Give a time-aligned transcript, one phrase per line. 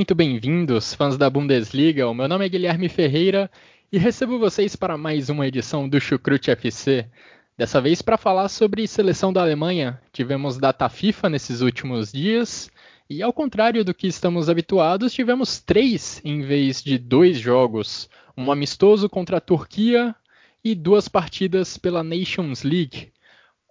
[0.00, 2.08] Muito bem-vindos, fãs da Bundesliga.
[2.08, 3.50] O meu nome é Guilherme Ferreira
[3.92, 7.06] e recebo vocês para mais uma edição do Chucrute FC.
[7.54, 10.00] Dessa vez para falar sobre seleção da Alemanha.
[10.10, 12.70] Tivemos data FIFA nesses últimos dias
[13.10, 18.50] e, ao contrário do que estamos habituados, tivemos três em vez de dois jogos: um
[18.50, 20.16] amistoso contra a Turquia
[20.64, 23.12] e duas partidas pela Nations League.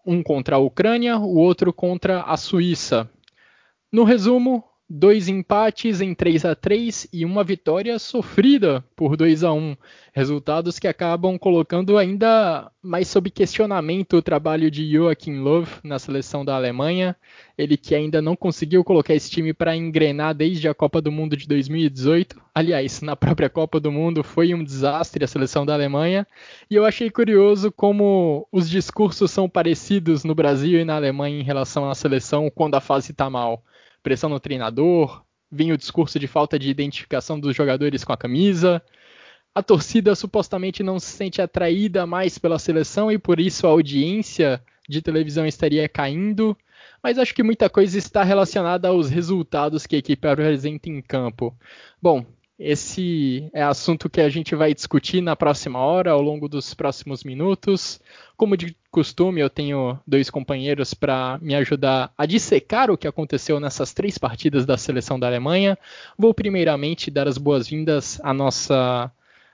[0.06, 3.10] Um contra a Ucrânia, o outro contra a Suíça.
[3.92, 9.54] No resumo, dois empates em 3 a 3 e uma vitória sofrida por 2 a
[9.54, 9.78] 1
[10.12, 16.44] resultados que acabam colocando ainda mais sob questionamento o trabalho de Joachim Löw na seleção
[16.44, 17.16] da Alemanha,
[17.56, 21.38] ele que ainda não conseguiu colocar esse time para engrenar desde a Copa do Mundo
[21.38, 22.42] de 2018.
[22.56, 26.26] Aliás, na própria Copa do Mundo foi um desastre a seleção da Alemanha,
[26.70, 31.44] e eu achei curioso como os discursos são parecidos no Brasil e na Alemanha em
[31.44, 33.64] relação à seleção quando a fase está mal
[34.10, 38.82] pressão no treinador, vinha o discurso de falta de identificação dos jogadores com a camisa.
[39.54, 44.64] A torcida supostamente não se sente atraída mais pela seleção e por isso a audiência
[44.90, 46.58] de televisão estaria caindo.
[47.04, 51.56] Mas acho que muita coisa está relacionada aos resultados que a equipe apresenta em campo.
[52.02, 52.26] Bom,
[52.60, 57.24] esse é assunto que a gente vai discutir na próxima hora, ao longo dos próximos
[57.24, 58.02] minutos.
[58.36, 63.60] Como de costume, eu tenho dois companheiros para me ajudar a dissecar o que aconteceu
[63.62, 65.78] nessas três partidas da seleção da Alemanha.
[66.18, 69.10] Vou primeiramente dar as boas-vindas à nossa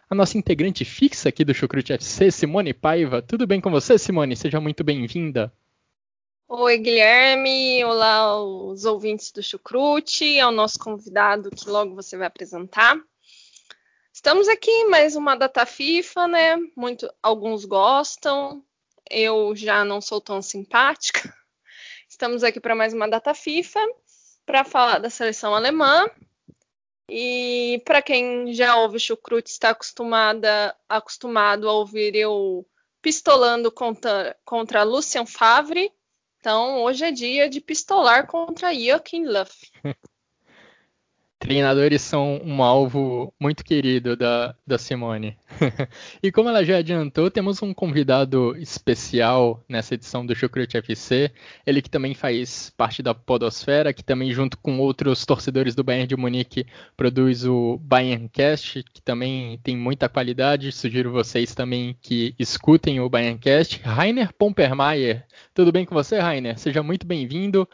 [0.08, 3.22] a nossa integrante fixa aqui do Chucrute FC, Simone Paiva.
[3.22, 4.36] Tudo bem com você, Simone?
[4.36, 5.52] Seja muito bem-vinda.
[6.48, 7.84] Oi, Guilherme.
[7.84, 12.96] Olá, os ouvintes do Chucrute, ao nosso convidado que logo você vai apresentar.
[14.14, 16.56] Estamos aqui mais uma data FIFA, né?
[16.78, 18.64] Muito, alguns gostam.
[19.10, 21.34] Eu já não sou tão simpática.
[22.08, 23.80] Estamos aqui para mais uma data FIFA
[24.46, 26.08] para falar da seleção alemã.
[27.10, 32.64] E para quem já ouve Chucrute, está acostumada, acostumado a ouvir eu
[33.02, 35.92] pistolando contra, contra Lucien Favre
[36.46, 39.48] então, hoje é dia de pistolar contra Joachim Löw.
[41.46, 45.38] Treinadores são um alvo muito querido da, da Simone.
[46.24, 51.32] e como ela já adiantou, temos um convidado especial nessa edição do Chucrute FC.
[51.64, 56.08] Ele que também faz parte da Podosfera, que também, junto com outros torcedores do Bayern
[56.08, 56.66] de Munique,
[56.98, 60.72] produz o Bayerncast, que também tem muita qualidade.
[60.72, 63.84] Sugiro vocês também que escutem o Bayerncast.
[63.84, 65.24] Rainer Pompermayer.
[65.54, 66.58] Tudo bem com você, Rainer?
[66.58, 67.70] Seja muito bem-vindo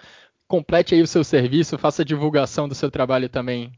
[0.51, 3.71] complete aí o seu serviço, faça divulgação do seu trabalho também.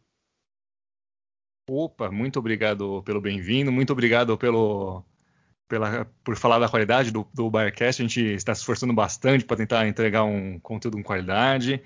[1.70, 5.06] Opa, muito obrigado pelo bem-vindo, muito obrigado pelo,
[5.68, 8.02] pela, por falar da qualidade do, do Birecast.
[8.02, 11.80] A gente está se esforçando bastante para tentar entregar um conteúdo com qualidade.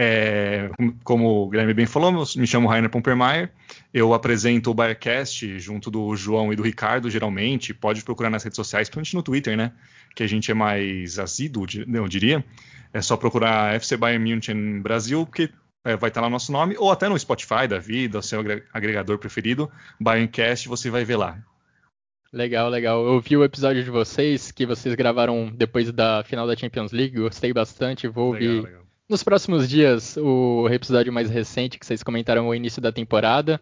[0.00, 0.70] É,
[1.02, 3.50] como o Guilherme bem falou, me chamo Rainer Pompermeier.
[3.92, 7.74] Eu apresento o Birecast junto do João e do Ricardo, geralmente.
[7.74, 9.72] Pode procurar nas redes sociais, principalmente no Twitter, né?
[10.14, 12.44] Que a gente é mais assíduo, eu diria.
[12.92, 15.50] É só procurar FC Bayern München Brasil, que
[15.84, 18.38] é, vai estar lá nosso nome, ou até no Spotify da vida, o seu
[18.72, 21.42] agregador preferido, Bayerncast, você vai ver lá.
[22.32, 23.04] Legal, legal.
[23.04, 27.18] Eu vi o episódio de vocês, que vocês gravaram depois da final da Champions League,
[27.18, 28.87] gostei bastante, vou legal, ouvir legal.
[29.08, 33.60] Nos próximos dias o episódio mais recente que vocês comentaram o início da temporada.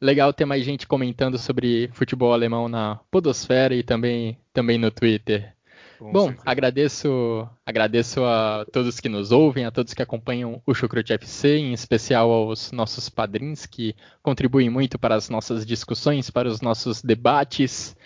[0.00, 5.54] Legal ter mais gente comentando sobre futebol alemão na Podosfera e também, também no Twitter.
[6.00, 11.58] Bom, agradeço, agradeço a todos que nos ouvem, a todos que acompanham o Chucrute FC,
[11.58, 17.00] em especial aos nossos padrinhos que contribuem muito para as nossas discussões, para os nossos
[17.02, 17.96] debates,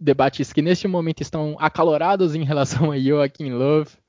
[0.00, 4.01] debates que neste momento estão acalorados em relação a Joachim Love.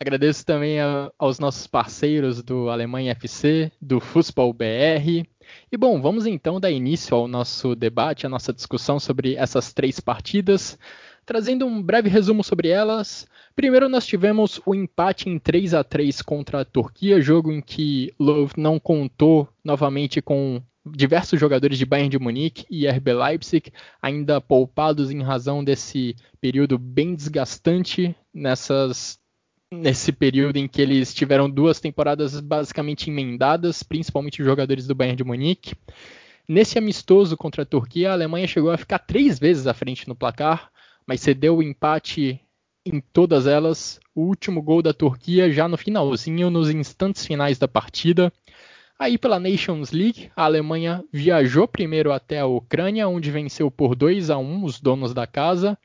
[0.00, 5.26] Agradeço também a, aos nossos parceiros do Alemanha FC, do Fußball BR.
[5.70, 10.00] E bom, vamos então dar início ao nosso debate, à nossa discussão sobre essas três
[10.00, 10.78] partidas.
[11.24, 16.20] Trazendo um breve resumo sobre elas, primeiro nós tivemos o empate em 3 a 3
[16.20, 22.08] contra a Turquia, jogo em que Love não contou novamente com diversos jogadores de Bayern
[22.08, 29.21] de Munique e RB Leipzig ainda poupados em razão desse período bem desgastante nessas
[29.72, 35.16] nesse período em que eles tiveram duas temporadas basicamente emendadas, principalmente os jogadores do Bayern
[35.16, 35.74] de Munique.
[36.46, 40.14] Nesse amistoso contra a Turquia, a Alemanha chegou a ficar três vezes à frente no
[40.14, 40.70] placar,
[41.06, 42.38] mas cedeu o empate
[42.84, 43.98] em todas elas.
[44.14, 48.30] O último gol da Turquia já no finalzinho, nos instantes finais da partida.
[48.98, 54.28] Aí pela Nations League, a Alemanha viajou primeiro até a Ucrânia, onde venceu por 2
[54.28, 55.78] a 1 os donos da casa.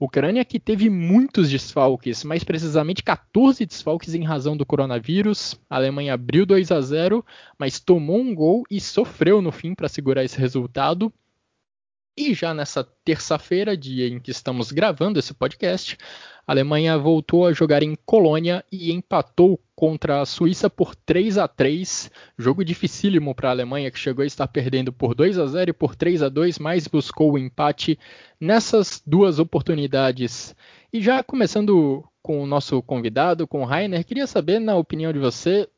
[0.00, 5.60] Ucrânia que teve muitos desfalques, mais precisamente 14 desfalques em razão do coronavírus.
[5.68, 7.22] A Alemanha abriu 2 a 0,
[7.58, 11.12] mas tomou um gol e sofreu no fim para segurar esse resultado.
[12.16, 15.98] E já nessa terça-feira, dia em que estamos gravando esse podcast,
[16.50, 21.46] a Alemanha voltou a jogar em Colônia e empatou contra a Suíça por 3 a
[21.46, 25.70] 3 Jogo dificílimo para a Alemanha, que chegou a estar perdendo por 2 a 0
[25.70, 27.96] e por 3 a 2 mas buscou o empate
[28.40, 30.52] nessas duas oportunidades.
[30.92, 35.20] E já começando com o nosso convidado, com o Rainer, queria saber, na opinião de
[35.20, 35.68] você,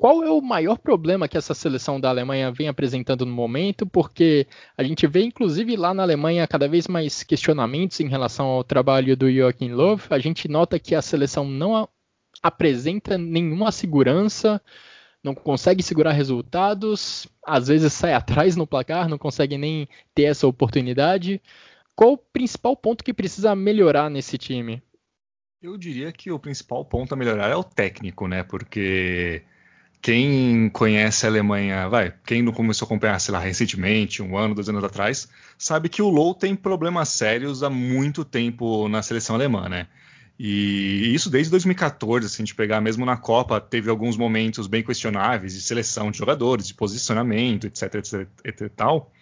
[0.00, 3.86] qual é o maior problema que essa seleção da Alemanha vem apresentando no momento?
[3.86, 8.64] Porque a gente vê, inclusive, lá na Alemanha cada vez mais questionamentos em relação ao
[8.64, 10.00] trabalho do Joachim Löw.
[10.08, 11.86] A gente nota que a seleção não
[12.42, 14.58] apresenta nenhuma segurança,
[15.22, 20.46] não consegue segurar resultados, às vezes sai atrás no placar, não consegue nem ter essa
[20.46, 21.42] oportunidade.
[21.94, 24.82] Qual o principal ponto que precisa melhorar nesse time?
[25.60, 28.42] Eu diria que o principal ponto a melhorar é o técnico, né?
[28.42, 29.44] Porque
[30.02, 34.54] quem conhece a Alemanha, vai, quem não começou a acompanhar, sei lá, recentemente, um ano,
[34.54, 39.36] dois anos atrás, sabe que o Low tem problemas sérios há muito tempo na seleção
[39.36, 39.86] alemã, né?
[40.38, 44.82] E isso desde 2014, se a gente pegar mesmo na Copa, teve alguns momentos bem
[44.82, 49.12] questionáveis de seleção de jogadores, de posicionamento, etc, etc, etc tal.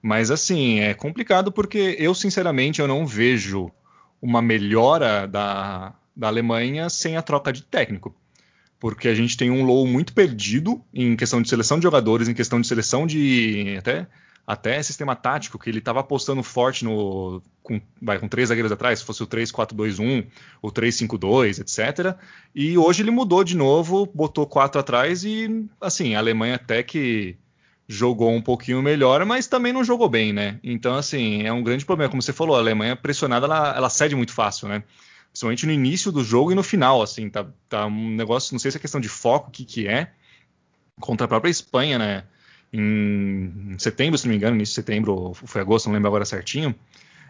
[0.00, 3.72] Mas assim, é complicado porque eu, sinceramente, eu não vejo
[4.20, 8.14] uma melhora da, da Alemanha sem a troca de técnico
[8.82, 12.34] porque a gente tem um low muito perdido em questão de seleção de jogadores, em
[12.34, 14.08] questão de seleção de até
[14.44, 18.98] até sistema tático, que ele estava apostando forte no com, vai, com três zagueiros atrás,
[18.98, 20.26] se fosse o 3-4-2-1,
[20.60, 22.16] o 3-5-2, etc.
[22.52, 27.36] E hoje ele mudou de novo, botou quatro atrás e assim, a Alemanha até que
[27.86, 30.58] jogou um pouquinho melhor, mas também não jogou bem, né?
[30.60, 32.10] Então, assim, é um grande problema.
[32.10, 34.82] Como você falou, a Alemanha pressionada, ela, ela cede muito fácil, né?
[35.32, 38.70] Principalmente no início do jogo e no final, assim, tá, tá um negócio, não sei
[38.70, 40.12] se é questão de foco, o que que é,
[41.00, 42.24] contra a própria Espanha, né,
[42.70, 46.74] em, setembro, se não me engano, início de setembro, foi agosto, não lembro agora certinho,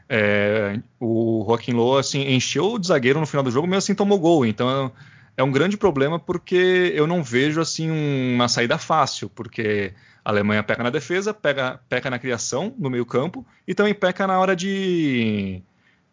[0.09, 4.19] é, o Joaquim Loa, assim, encheu o zagueiro no final do jogo, mesmo assim tomou
[4.19, 4.93] gol, então
[5.37, 7.89] é um grande problema porque eu não vejo, assim,
[8.35, 9.95] uma saída fácil, porque
[10.25, 14.27] a Alemanha peca na defesa, pega, peca na criação, no meio campo, e também peca
[14.27, 15.63] na hora de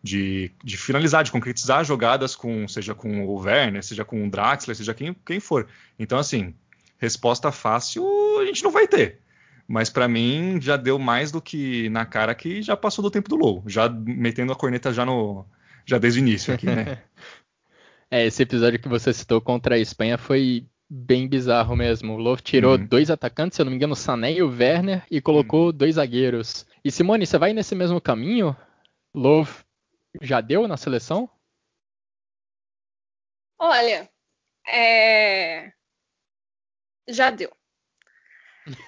[0.01, 4.75] de, de, finalizar, de concretizar jogadas com, seja com o Werner, seja com o Draxler,
[4.75, 5.67] seja quem, quem for.
[5.97, 6.53] Então, assim,
[6.97, 8.05] resposta fácil
[8.39, 9.19] a gente não vai ter.
[9.67, 13.29] Mas para mim já deu mais do que na cara que já passou do tempo
[13.29, 15.45] do Low, já metendo a corneta já no
[15.85, 16.99] já desde o início aqui, né?
[18.09, 22.13] é, esse episódio que você citou contra a Espanha foi bem bizarro mesmo.
[22.13, 22.85] O Low tirou uhum.
[22.85, 25.71] dois atacantes, se eu não me engano, o Sané e o Werner, e colocou uhum.
[25.71, 26.65] dois zagueiros.
[26.83, 28.55] E Simone, você vai nesse mesmo caminho?
[29.13, 29.51] Love
[30.21, 31.29] já deu na seleção?
[33.57, 34.09] Olha,
[34.67, 35.71] é...
[37.07, 37.51] já deu.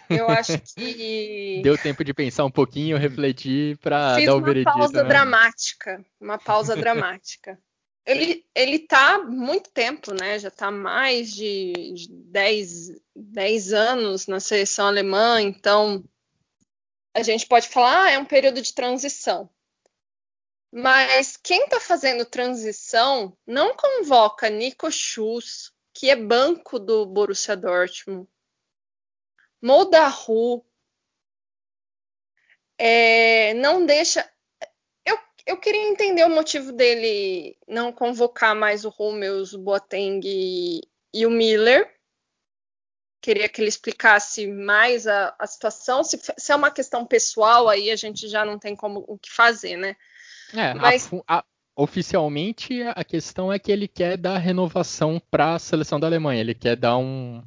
[0.10, 1.62] Eu acho que.
[1.64, 4.70] Deu tempo de pensar um pouquinho, refletir para dar o veredito.
[4.70, 5.10] Uma pausa né?
[5.10, 6.06] dramática.
[6.20, 7.60] Uma pausa dramática.
[8.06, 10.40] Ele, ele tá muito tempo, né?
[10.40, 16.04] Já tá mais de, de 10, 10 anos na seleção alemã, então
[17.14, 19.50] a gente pode falar, ah, é um período de transição.
[20.72, 28.28] Mas quem está fazendo transição não convoca Nico Schuss, que é banco do Borussia Dortmund,
[29.62, 30.66] Moldahu,
[32.78, 34.28] é, não deixa.
[35.06, 40.82] Eu, eu queria entender o motivo dele não convocar mais o Hummels, o Boateng e,
[41.14, 41.96] e o Miller.
[43.22, 46.04] Queria que ele explicasse mais a, a situação.
[46.04, 49.30] Se, se, é uma questão pessoal, aí a gente já não tem como o que
[49.30, 49.96] fazer, né?
[50.54, 51.10] É, Mas...
[51.28, 56.08] a, a, oficialmente a questão é que ele quer dar renovação para a seleção da
[56.08, 56.42] Alemanha.
[56.42, 57.44] Ele quer dar um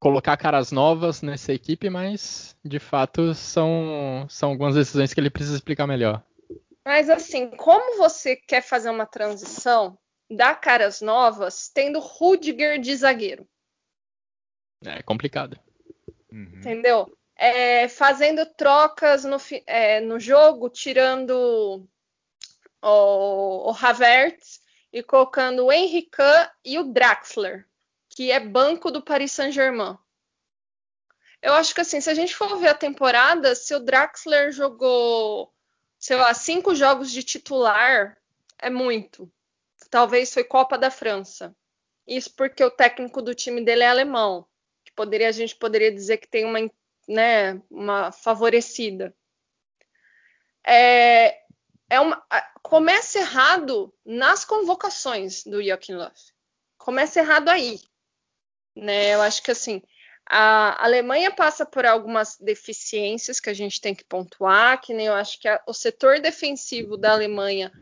[0.00, 5.56] colocar caras novas nessa equipe, mas de fato são, são algumas decisões que ele precisa
[5.56, 6.22] explicar melhor.
[6.84, 9.98] Mas assim, como você quer fazer uma transição,
[10.30, 13.46] dar caras novas, tendo Rudiger de zagueiro?
[14.84, 15.58] É complicado.
[16.30, 16.44] Uhum.
[16.54, 17.12] Entendeu?
[17.38, 21.86] é, fazendo trocas no, é, no jogo, tirando
[22.82, 24.60] o, o Havertz
[24.92, 26.22] e colocando o Henrique
[26.64, 27.66] e o Draxler,
[28.08, 29.96] que é banco do Paris Saint-Germain.
[31.40, 35.52] Eu acho que assim, se a gente for ver a temporada, se o Draxler jogou,
[35.98, 38.16] sei lá, cinco jogos de titular,
[38.58, 39.30] é muito.
[39.90, 41.54] Talvez foi Copa da França.
[42.06, 44.46] Isso porque o técnico do time dele é alemão.
[44.84, 46.58] Que poderia, a gente poderia dizer que tem uma,
[47.06, 49.14] né, uma favorecida.
[50.66, 51.40] É,
[51.88, 52.22] é uma,
[52.62, 56.10] começa errado nas convocações do Joachim Löw.
[56.76, 57.80] Começa errado aí.
[58.76, 59.14] Né?
[59.14, 59.82] Eu acho que assim,
[60.26, 65.14] a Alemanha passa por algumas deficiências que a gente tem que pontuar, que nem eu
[65.14, 67.72] acho que a, o setor defensivo da Alemanha,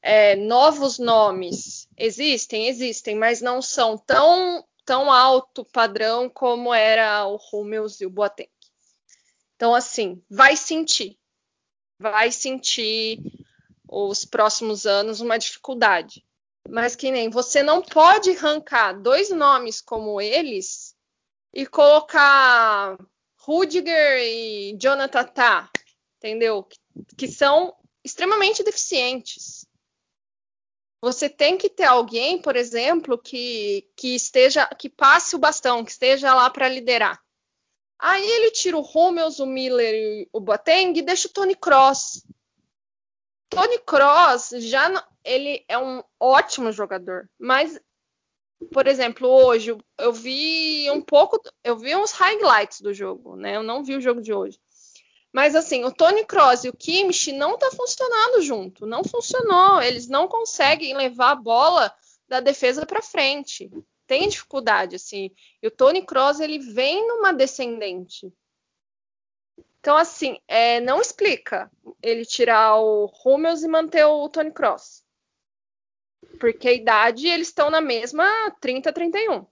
[0.00, 7.38] é, novos nomes existem, existem, mas não são tão, tão alto padrão como era o
[7.52, 8.48] Hummels e o Boateng.
[9.54, 11.18] Então, assim, vai sentir,
[11.98, 13.20] vai sentir
[13.92, 16.24] os próximos anos uma dificuldade.
[16.68, 20.96] Mas que nem você não pode arrancar dois nomes como eles
[21.52, 22.96] e colocar
[23.36, 25.70] Rudiger e Jonathan Tah,
[26.16, 26.66] entendeu?
[27.18, 29.66] Que, são extremamente deficientes.
[31.02, 35.90] Você tem que ter alguém, por exemplo, que, que esteja, que passe o bastão, que
[35.90, 37.20] esteja lá para liderar.
[37.98, 42.24] Aí ele tira o Hummels, o Miller e o Boateng e deixa o Tony Cross.
[43.54, 47.78] Tony Cross já ele é um ótimo jogador, mas
[48.72, 53.56] por exemplo, hoje eu vi um pouco, eu vi uns highlights do jogo, né?
[53.56, 54.58] Eu não vi o jogo de hoje.
[55.32, 59.82] Mas assim, o Tony Kroos e o Kimmich não tá funcionando junto, não funcionou.
[59.82, 61.92] Eles não conseguem levar a bola
[62.28, 63.70] da defesa para frente.
[64.06, 65.30] Tem dificuldade assim.
[65.62, 68.32] E o Tony Kroos ele vem numa descendente.
[69.82, 71.68] Então assim, é, não explica
[72.00, 75.02] ele tirar o Hummels e manter o Tony Kroos.
[76.38, 78.24] Porque a idade, eles estão na mesma
[78.60, 79.44] 30, 31.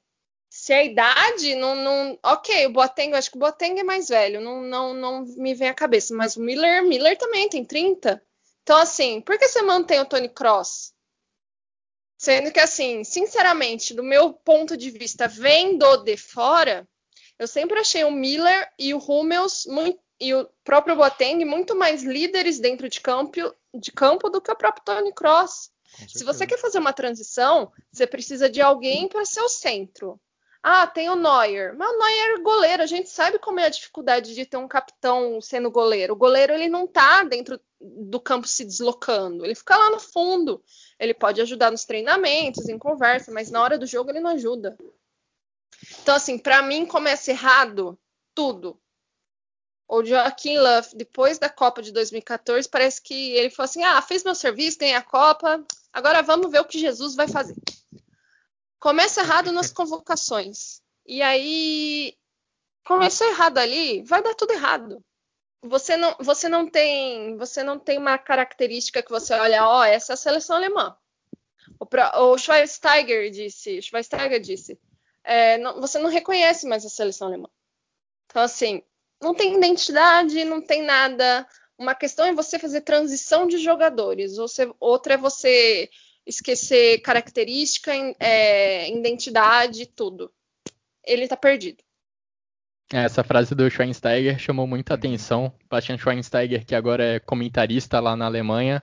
[0.48, 1.74] Se a idade não.
[1.74, 5.24] não ok, o Boateng, eu acho que o Boateng é mais velho, não, não, não
[5.36, 6.14] me vem à cabeça.
[6.14, 8.22] Mas o Miller, Miller também tem 30.
[8.62, 10.94] Então, assim, por que você mantém o Tony Cross?
[12.16, 16.88] Sendo que, assim, sinceramente, do meu ponto de vista, vendo de fora,
[17.36, 22.02] eu sempre achei o Miller e o Hummels muito, e o próprio Boateng muito mais
[22.02, 25.70] líderes dentro de campo, de campo do que o próprio Tony Cross.
[26.08, 30.20] Se você quer fazer uma transição, você precisa de alguém para ser o centro.
[30.62, 31.74] Ah, tem o Neuer.
[31.74, 32.82] Mas o Neuer é goleiro.
[32.82, 36.12] A gente sabe como é a dificuldade de ter um capitão sendo goleiro.
[36.12, 39.44] O goleiro ele não está dentro do campo se deslocando.
[39.44, 40.62] Ele fica lá no fundo.
[40.98, 44.76] Ele pode ajudar nos treinamentos, em conversa, mas na hora do jogo ele não ajuda.
[46.02, 47.98] Então, assim, para mim começa errado
[48.34, 48.78] tudo
[49.90, 54.22] o Joaquim Love, depois da Copa de 2014, parece que ele falou assim: ah, fez
[54.22, 57.56] meu serviço, ganhei a Copa, agora vamos ver o que Jesus vai fazer.
[58.78, 60.80] Começa errado nas convocações.
[61.04, 62.16] E aí,
[62.84, 65.04] começou errado ali, vai dar tudo errado.
[65.62, 69.84] Você não, você não tem, você não tem uma característica que você olha, ó, oh,
[69.84, 70.96] essa é a seleção alemã.
[71.80, 71.86] O,
[72.32, 74.80] o Schweinsteiger disse, Schweinsteiger disse,
[75.24, 77.48] é, não, você não reconhece mais a seleção alemã.
[78.26, 78.82] Então, assim,
[79.20, 81.46] não tem identidade, não tem nada.
[81.78, 84.32] Uma questão é você fazer transição de jogadores,
[84.78, 85.88] outra é você
[86.26, 90.32] esquecer característica, é, identidade, tudo.
[91.04, 91.82] Ele tá perdido.
[92.92, 95.52] Essa frase do Schweinsteiger chamou muita atenção.
[95.70, 98.82] Bastian Schweinsteiger, que agora é comentarista lá na Alemanha,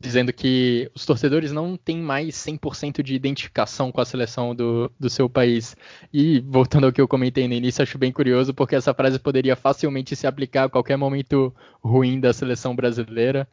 [0.00, 5.10] dizendo que os torcedores não têm mais 100% de identificação com a seleção do, do
[5.10, 5.76] seu país.
[6.12, 9.56] E, voltando ao que eu comentei no início, acho bem curioso, porque essa frase poderia
[9.56, 13.48] facilmente se aplicar a qualquer momento ruim da seleção brasileira.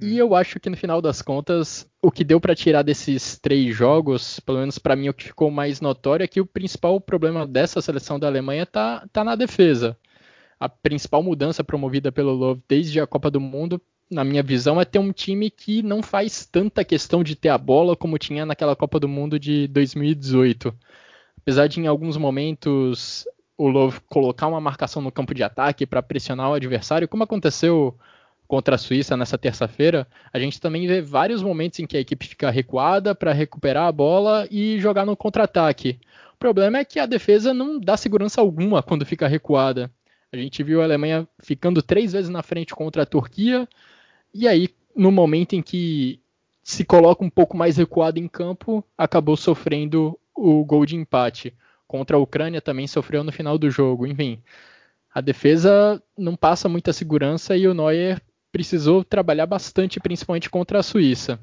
[0.00, 3.74] E eu acho que no final das contas, o que deu para tirar desses três
[3.74, 7.46] jogos, pelo menos para mim o que ficou mais notório é que o principal problema
[7.46, 9.96] dessa seleção da Alemanha tá, tá na defesa.
[10.60, 14.84] A principal mudança promovida pelo Love desde a Copa do Mundo na minha visão, é
[14.84, 18.76] ter um time que não faz tanta questão de ter a bola como tinha naquela
[18.76, 20.74] Copa do Mundo de 2018.
[21.38, 26.02] Apesar de em alguns momentos o Love colocar uma marcação no campo de ataque para
[26.02, 27.96] pressionar o adversário, como aconteceu
[28.46, 32.26] contra a Suíça nessa terça-feira, a gente também vê vários momentos em que a equipe
[32.26, 35.98] fica recuada para recuperar a bola e jogar no contra-ataque.
[36.34, 39.90] O problema é que a defesa não dá segurança alguma quando fica recuada.
[40.32, 43.68] A gente viu a Alemanha ficando três vezes na frente contra a Turquia,
[44.34, 46.20] e aí, no momento em que
[46.62, 51.54] se coloca um pouco mais recuado em campo, acabou sofrendo o gol de empate.
[51.86, 54.06] Contra a Ucrânia também sofreu no final do jogo.
[54.06, 54.40] Enfim,
[55.12, 60.82] a defesa não passa muita segurança e o Neuer precisou trabalhar bastante, principalmente contra a
[60.82, 61.40] Suíça.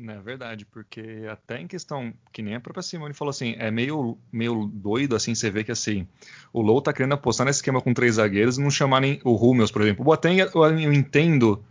[0.00, 4.18] É verdade, porque até em questão, que nem a própria Simone falou assim, é meio,
[4.32, 6.08] meio doido assim, você vê que assim,
[6.52, 9.70] o Low tá querendo apostar nesse esquema com três zagueiros e não chamarem o Hummels,
[9.70, 10.02] por exemplo.
[10.02, 11.64] O Boateng eu entendo,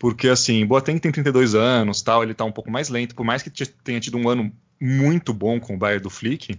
[0.00, 3.22] porque assim, o Boateng tem 32 anos, tal, ele tá um pouco mais lento, por
[3.22, 6.58] mais que tenha tido um ano muito bom com o Bayern do Flick,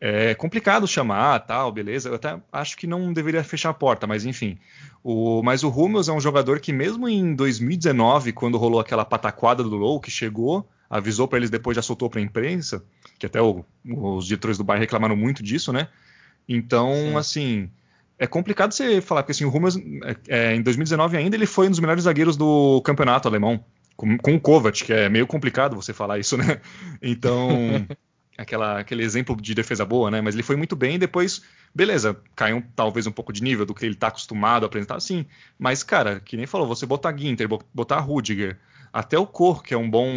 [0.00, 2.08] é complicado chamar, tal, beleza.
[2.08, 4.58] Eu até acho que não deveria fechar a porta, mas enfim.
[5.02, 9.62] O, mas o Hummels é um jogador que mesmo em 2019, quando rolou aquela pataquada
[9.62, 12.84] do Low, que chegou, avisou para eles depois já soltou para a imprensa,
[13.16, 15.88] que até o, os diretores do Bayern reclamaram muito disso, né?
[16.48, 17.16] Então, Sim.
[17.16, 17.70] assim,
[18.18, 21.66] é complicado você falar, porque assim, o Hummels, é, é, em 2019 ainda, ele foi
[21.66, 23.62] um dos melhores zagueiros do campeonato alemão,
[23.96, 26.60] com, com o Kovac, que é meio complicado você falar isso, né?
[27.02, 27.86] Então,
[28.36, 30.20] aquela, aquele exemplo de defesa boa, né?
[30.20, 31.42] Mas ele foi muito bem e depois,
[31.74, 35.26] beleza, caiu talvez um pouco de nível do que ele está acostumado a apresentar, sim.
[35.58, 38.58] Mas, cara, que nem falou, você botar Ginter, botar Rudiger,
[38.92, 40.08] até o Cor, que é um bom,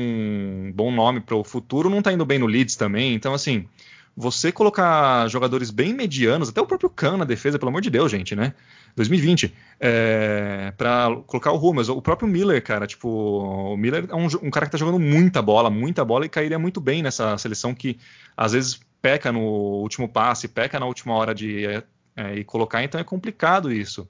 [0.74, 3.14] bom nome para o futuro, não está indo bem no Leeds também.
[3.14, 3.68] Então, assim,
[4.16, 8.12] você colocar jogadores bem medianos, até o próprio Kahn na defesa, pelo amor de Deus,
[8.12, 8.54] gente, né?
[8.96, 14.26] 2020, é, para colocar o Hummels, o próprio Miller, cara, tipo, o Miller é um,
[14.26, 17.74] um, cara que tá jogando muita bola, muita bola e cairia muito bem nessa seleção
[17.74, 17.98] que
[18.36, 21.84] às vezes peca no último passe, peca na última hora de é,
[22.16, 24.08] é, colocar, então é complicado isso.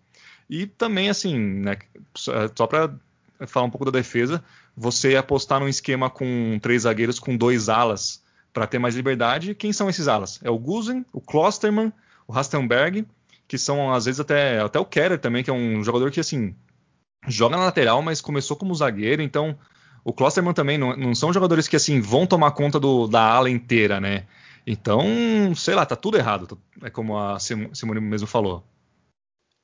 [0.50, 1.77] E também, assim, né,
[2.15, 2.91] só para
[3.46, 4.44] falar um pouco da defesa,
[4.75, 9.56] você apostar num esquema com três zagueiros com dois alas para ter mais liberdade.
[9.56, 10.39] Quem são esses alas?
[10.44, 11.94] É o Gusen, o Klosterman,
[12.27, 13.06] o Rastenberg,
[13.48, 16.56] que são às vezes até, até o Keller também, que é um jogador que assim
[17.27, 19.58] joga na lateral, mas começou como zagueiro, então
[20.03, 23.50] o Klosterman também não, não são jogadores que assim vão tomar conta do, da ala
[23.50, 24.25] inteira, né?
[24.65, 25.03] Então,
[25.56, 28.63] sei lá, tá tudo errado, é como a Simone mesmo falou.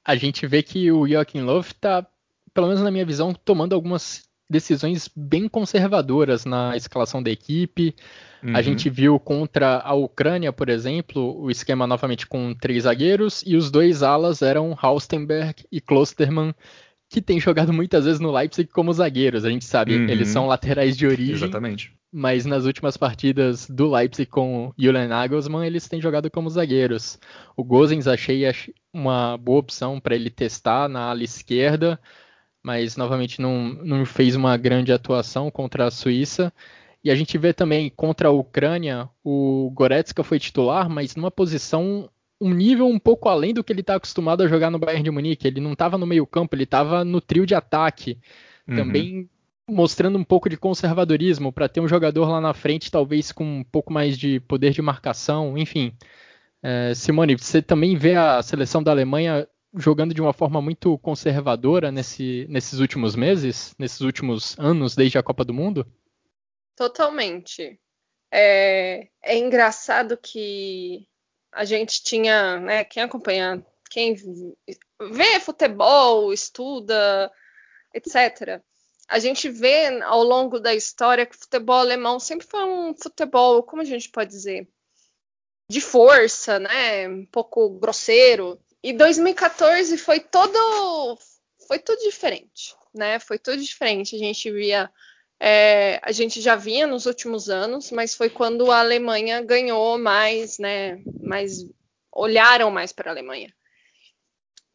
[0.03, 2.05] A gente vê que o Joachim Löw tá,
[2.53, 7.95] pelo menos na minha visão, tomando algumas decisões bem conservadoras na escalação da equipe.
[8.43, 8.55] Uhum.
[8.55, 13.55] A gente viu contra a Ucrânia, por exemplo, o esquema novamente com três zagueiros e
[13.55, 16.53] os dois alas eram Haustenberg e Klosterman,
[17.09, 19.45] que têm jogado muitas vezes no Leipzig como zagueiros.
[19.45, 20.09] A gente sabe, uhum.
[20.09, 21.35] eles são laterais de origem.
[21.35, 21.93] Exatamente.
[22.11, 27.19] Mas nas últimas partidas do Leipzig com Julian Nagelsmann, eles têm jogado como zagueiros.
[27.57, 28.43] O Gozens achei
[28.93, 31.99] uma boa opção para ele testar na ala esquerda
[32.65, 36.51] mas novamente não, não fez uma grande atuação contra a Suíça.
[37.03, 42.09] E a gente vê também contra a Ucrânia, o Goretzka foi titular, mas numa posição
[42.41, 45.11] um nível um pouco além do que ele está acostumado a jogar no Bayern de
[45.11, 45.47] Munique.
[45.47, 48.17] Ele não estava no meio campo, ele estava no trio de ataque.
[48.67, 48.75] Uhum.
[48.75, 49.29] Também
[49.69, 53.63] mostrando um pouco de conservadorismo para ter um jogador lá na frente, talvez com um
[53.63, 55.93] pouco mais de poder de marcação, enfim.
[56.63, 59.47] É, Simone, você também vê a seleção da Alemanha
[59.77, 65.23] jogando de uma forma muito conservadora nesse, nesses últimos meses, nesses últimos anos, desde a
[65.23, 65.85] Copa do Mundo?
[66.75, 67.79] Totalmente.
[68.31, 71.07] É, é engraçado que
[71.51, 74.15] a gente tinha, né, quem acompanha, quem
[74.99, 77.31] vê futebol, estuda,
[77.93, 78.61] etc.
[79.07, 83.63] A gente vê ao longo da história que o futebol alemão sempre foi um futebol,
[83.63, 84.67] como a gente pode dizer,
[85.69, 88.59] de força, né, um pouco grosseiro.
[88.85, 91.17] E 2014 foi todo
[91.67, 93.17] foi tudo diferente, né?
[93.17, 94.15] Foi tudo diferente.
[94.15, 94.91] A gente via
[95.39, 100.59] é, a gente já via nos últimos anos, mas foi quando a Alemanha ganhou mais,
[100.59, 101.01] né?
[101.19, 101.65] Mais
[102.11, 103.51] olharam mais para a Alemanha.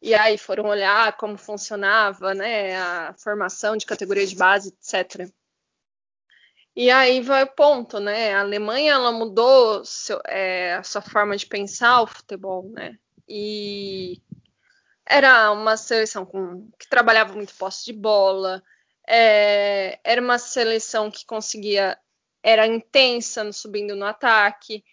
[0.01, 2.75] E aí foram olhar como funcionava, né?
[2.77, 5.31] A formação de categoria de base, etc.
[6.75, 8.33] E aí vai o ponto, né?
[8.33, 12.99] A Alemanha ela mudou seu, é, a sua forma de pensar o futebol, né?
[13.33, 14.21] E
[15.05, 18.61] era uma seleção com, que trabalhava muito posse de bola,
[19.07, 21.97] é, era uma seleção que conseguia,
[22.43, 24.83] era intensa no subindo no ataque,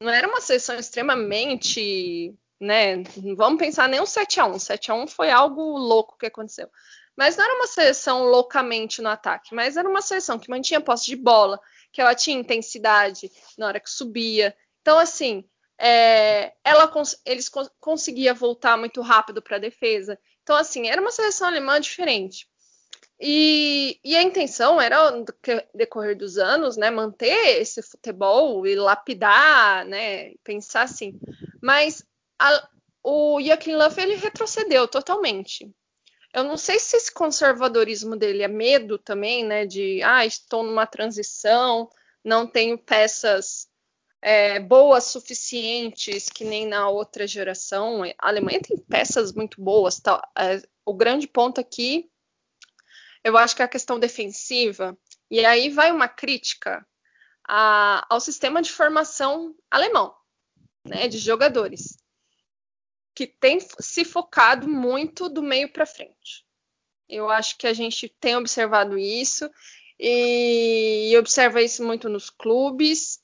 [0.00, 4.90] não era uma seleção extremamente, né, não vamos pensar nem um 7 a 1 7
[4.90, 6.70] a 1 foi algo louco que aconteceu.
[7.14, 11.04] Mas não era uma seleção loucamente no ataque, mas era uma seleção que mantinha posse
[11.06, 11.60] de bola,
[11.92, 14.56] que ela tinha intensidade na hora que subia.
[14.80, 15.44] Então, assim,
[15.84, 16.88] é, ela,
[17.26, 20.16] eles conseguia voltar muito rápido para a defesa.
[20.44, 22.48] Então, assim, era uma seleção alemã diferente.
[23.20, 25.24] E, e, a intenção era, no
[25.74, 31.18] decorrer dos anos, né, manter esse futebol e lapidar, né, pensar assim.
[31.60, 32.04] Mas
[32.38, 32.68] a,
[33.02, 35.68] o Joachim Löw, ele retrocedeu totalmente.
[36.32, 40.86] Eu não sei se esse conservadorismo dele é medo também, né, de, ah, estou numa
[40.86, 41.90] transição,
[42.24, 43.68] não tenho peças
[44.22, 48.04] é, boas suficientes que nem na outra geração.
[48.04, 49.98] A Alemanha tem peças muito boas.
[49.98, 50.22] Tá?
[50.38, 52.08] É, o grande ponto aqui,
[53.24, 54.96] eu acho que é a questão defensiva.
[55.28, 56.86] E aí vai uma crítica
[57.46, 60.14] a, ao sistema de formação alemão,
[60.86, 61.96] né, de jogadores,
[63.14, 66.46] que tem se focado muito do meio para frente.
[67.08, 69.50] Eu acho que a gente tem observado isso
[69.98, 73.21] e observa isso muito nos clubes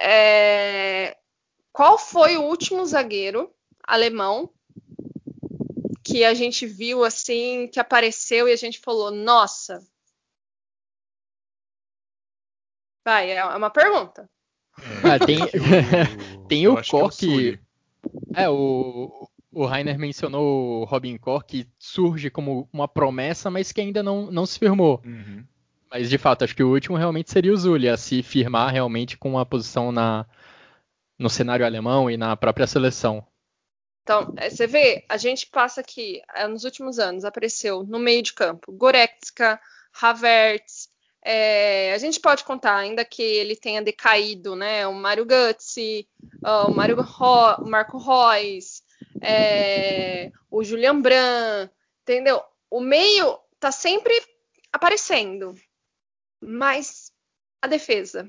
[0.00, 1.16] é,
[1.72, 3.52] qual foi o último zagueiro
[3.86, 4.50] alemão
[6.02, 9.86] que a gente viu assim, que apareceu e a gente falou, nossa.
[13.04, 14.28] Vai, é uma pergunta.
[15.04, 15.38] Ah, tem,
[16.48, 17.58] tem o Koch.
[18.34, 23.72] É, é, o, o Rainer mencionou o Robin Koch, que surge como uma promessa, mas
[23.72, 25.02] que ainda não, não se firmou.
[25.04, 25.44] Uhum.
[25.90, 29.30] Mas de fato, acho que o último realmente seria o Zulia, se firmar realmente com
[29.30, 30.24] uma posição na,
[31.18, 33.26] no cenário alemão e na própria seleção.
[34.02, 38.22] Então, é, você vê, a gente passa aqui, é, nos últimos anos, apareceu no meio
[38.22, 39.60] de campo Goretzka,
[40.00, 40.88] Havertz,
[41.22, 44.86] é, a gente pode contar, ainda que ele tenha decaído, né?
[44.86, 46.08] O Mário Götze,
[46.42, 48.82] o, Mario Ro, o Marco Reus,
[49.20, 51.70] é, o Julian Brandt,
[52.02, 52.42] entendeu?
[52.70, 54.14] O meio tá sempre
[54.72, 55.54] aparecendo
[56.40, 57.12] mas
[57.62, 58.28] a defesa.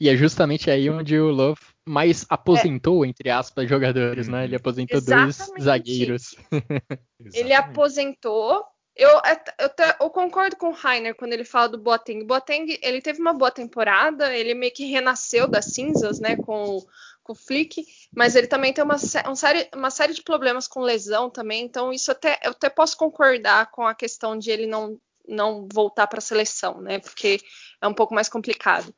[0.00, 3.08] E é justamente aí onde o Love mais aposentou, é.
[3.08, 4.44] entre aspas, jogadores, né?
[4.44, 5.38] Ele aposentou Exatamente.
[5.38, 6.36] dois zagueiros.
[7.34, 8.64] ele aposentou.
[8.94, 9.10] Eu,
[9.58, 12.24] eu, eu, concordo com o Rainer quando ele fala do Boateng.
[12.24, 16.84] Boateng, ele teve uma boa temporada, ele meio que renasceu das cinzas, né, com,
[17.22, 17.84] com o Flick,
[18.14, 18.96] mas ele também tem uma,
[19.28, 22.96] um série, uma série de problemas com lesão também, então isso até, eu até posso
[22.96, 26.98] concordar com a questão de ele não não voltar para a seleção, né?
[26.98, 27.40] Porque
[27.80, 28.94] é um pouco mais complicado.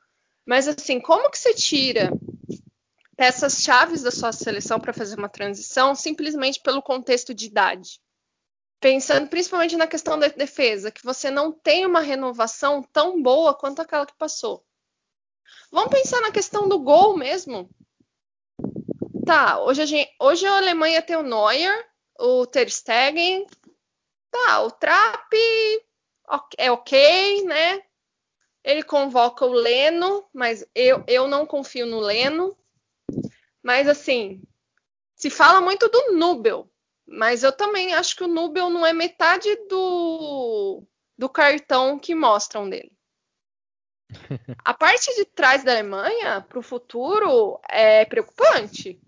[0.46, 2.10] Mas assim, como que você tira
[3.16, 8.00] peças chaves da sua seleção para fazer uma transição simplesmente pelo contexto de idade?
[8.80, 13.82] Pensando principalmente na questão da defesa, que você não tem uma renovação tão boa quanto
[13.82, 14.64] aquela que passou.
[15.70, 17.68] Vamos pensar na questão do gol mesmo.
[19.26, 21.86] Tá, hoje a, gente, hoje a Alemanha tem o Neuer,
[22.18, 23.46] o Ter Stegen,
[24.30, 25.36] tá, o Trapp
[26.56, 27.82] é ok, né?
[28.62, 32.56] Ele convoca o Leno, mas eu, eu não confio no Leno.
[33.62, 34.42] Mas assim,
[35.14, 36.70] se fala muito do Nubel,
[37.06, 40.82] mas eu também acho que o Nubel não é metade do,
[41.18, 42.92] do cartão que mostram dele.
[44.64, 49.00] A parte de trás da Alemanha para o futuro é preocupante.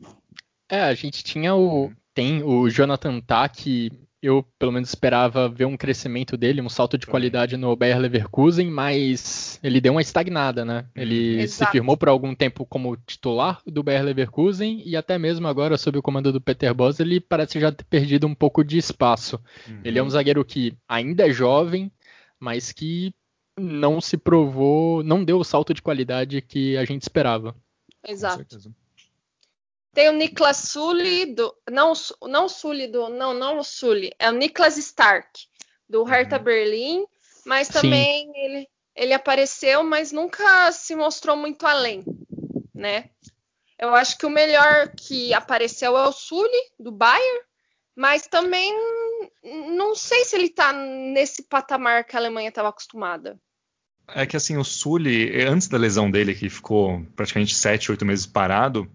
[0.69, 3.91] É, a gente tinha o tem o Jonathan Tah que
[4.23, 8.71] eu pelo menos esperava ver um crescimento dele, um salto de qualidade no Bayer Leverkusen,
[8.71, 10.87] mas ele deu uma estagnada, né?
[10.95, 11.71] Ele Exato.
[11.71, 15.99] se firmou por algum tempo como titular do Bayer Leverkusen e até mesmo agora sob
[15.99, 19.41] o comando do Peter Bosz, ele parece já ter perdido um pouco de espaço.
[19.69, 19.81] Uhum.
[19.85, 21.91] Ele é um zagueiro que ainda é jovem,
[22.39, 23.13] mas que
[23.59, 27.57] não se provou, não deu o salto de qualidade que a gente esperava.
[28.07, 28.73] Exato.
[29.95, 31.55] Tem o Niklas Sully do.
[31.71, 33.09] Não, não Sully do.
[33.09, 34.13] Não, não o Sully.
[34.19, 35.47] É o Niklas Stark,
[35.89, 36.43] do Hertha uhum.
[36.45, 37.05] Berlim.
[37.45, 42.05] Mas também ele, ele apareceu, mas nunca se mostrou muito além,
[42.75, 43.11] né?
[43.79, 47.41] Eu acho que o melhor que apareceu é o Sully, do Bayern,
[47.97, 48.73] mas também
[49.43, 53.39] não sei se ele tá nesse patamar que a Alemanha estava acostumada.
[54.09, 58.27] É que assim, o Sully, antes da lesão dele, que ficou praticamente 7, 8 meses
[58.27, 58.89] parado,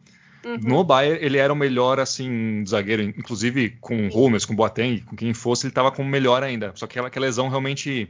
[0.47, 0.59] Uhum.
[0.63, 5.01] No Bayern, ele era o melhor, assim, zagueiro, inclusive com o Hummels, com o Boateng,
[5.01, 6.71] com quem fosse, ele estava como melhor ainda.
[6.75, 8.07] Só que aquela lesão realmente,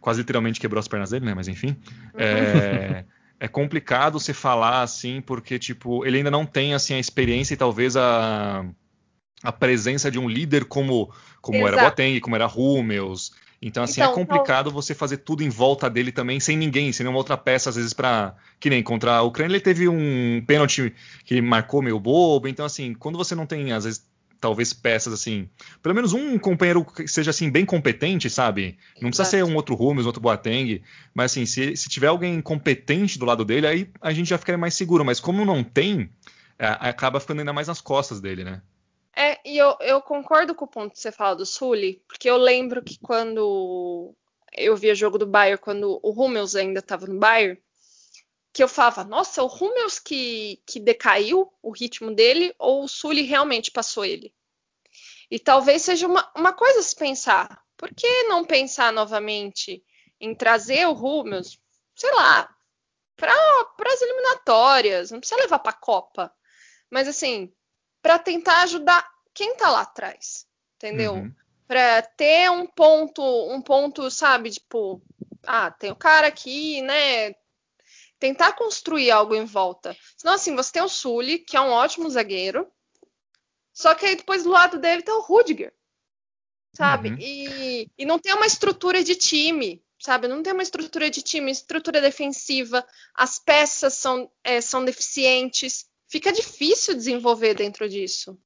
[0.00, 1.34] quase literalmente quebrou as pernas dele, né?
[1.34, 1.68] Mas enfim.
[1.68, 2.10] Uhum.
[2.16, 3.04] É,
[3.38, 7.58] é complicado você falar, assim, porque, tipo, ele ainda não tem, assim, a experiência e
[7.58, 8.64] talvez a,
[9.42, 13.32] a presença de um líder como, como era Boateng, como era Hummels,
[13.66, 16.92] então, assim, é então, é complicado você fazer tudo em volta dele também, sem ninguém,
[16.92, 20.44] sem nenhuma outra peça, às vezes, para Que nem contra a Ucrânia, ele teve um
[20.46, 20.92] pênalti
[21.24, 22.46] que marcou meio bobo.
[22.46, 24.06] Então, assim, quando você não tem, às vezes,
[24.38, 25.48] talvez peças assim,
[25.82, 28.76] pelo menos um companheiro que seja assim bem competente, sabe?
[29.00, 29.30] Não precisa Exato.
[29.30, 30.82] ser um outro Rumes, um outro Boateng,
[31.14, 34.58] mas assim, se, se tiver alguém competente do lado dele, aí a gente já ficaria
[34.58, 35.06] mais seguro.
[35.06, 36.10] Mas como não tem,
[36.58, 38.60] é, acaba ficando ainda mais nas costas dele, né?
[39.16, 42.36] É, e eu, eu concordo com o ponto que você fala do Sully, porque eu
[42.36, 44.14] lembro que quando
[44.52, 47.60] eu via jogo do Bayern, quando o Hummels ainda estava no Bayern,
[48.52, 53.22] que eu falava, nossa, o Hummels que, que decaiu o ritmo dele ou o Sully
[53.22, 54.32] realmente passou ele?
[55.30, 57.62] E talvez seja uma, uma coisa se pensar.
[57.76, 59.82] Por que não pensar novamente
[60.20, 61.58] em trazer o Hummels,
[61.96, 62.48] sei lá,
[63.16, 63.32] para
[63.92, 66.32] as eliminatórias, não precisa levar para a Copa,
[66.90, 67.52] mas assim,
[68.04, 71.14] para tentar ajudar quem está lá atrás, entendeu?
[71.14, 71.34] Uhum.
[71.66, 75.00] Para ter um ponto, um ponto, sabe, tipo,
[75.46, 77.34] ah, tem o cara aqui, né?
[78.18, 79.96] Tentar construir algo em volta.
[80.18, 82.70] Senão, assim, você tem o Sully, que é um ótimo zagueiro,
[83.72, 85.72] só que aí depois do lado dele tá o Rudiger,
[86.74, 87.08] sabe?
[87.08, 87.16] Uhum.
[87.18, 90.28] E, e não tem uma estrutura de time, sabe?
[90.28, 95.88] Não tem uma estrutura de time, estrutura defensiva, as peças são, é, são deficientes.
[96.14, 98.38] Fica difícil desenvolver dentro disso.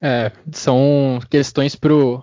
[0.00, 2.22] É, são questões pro.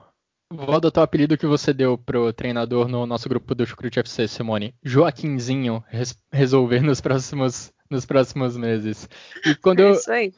[0.49, 4.29] Vou adotar o apelido que você deu pro treinador no nosso grupo do Chucrute FC,
[4.29, 4.73] Simone.
[4.81, 9.09] Joaquinzinho res resolver nos próximos, nos próximos meses.
[9.45, 10.33] E quando é isso aí.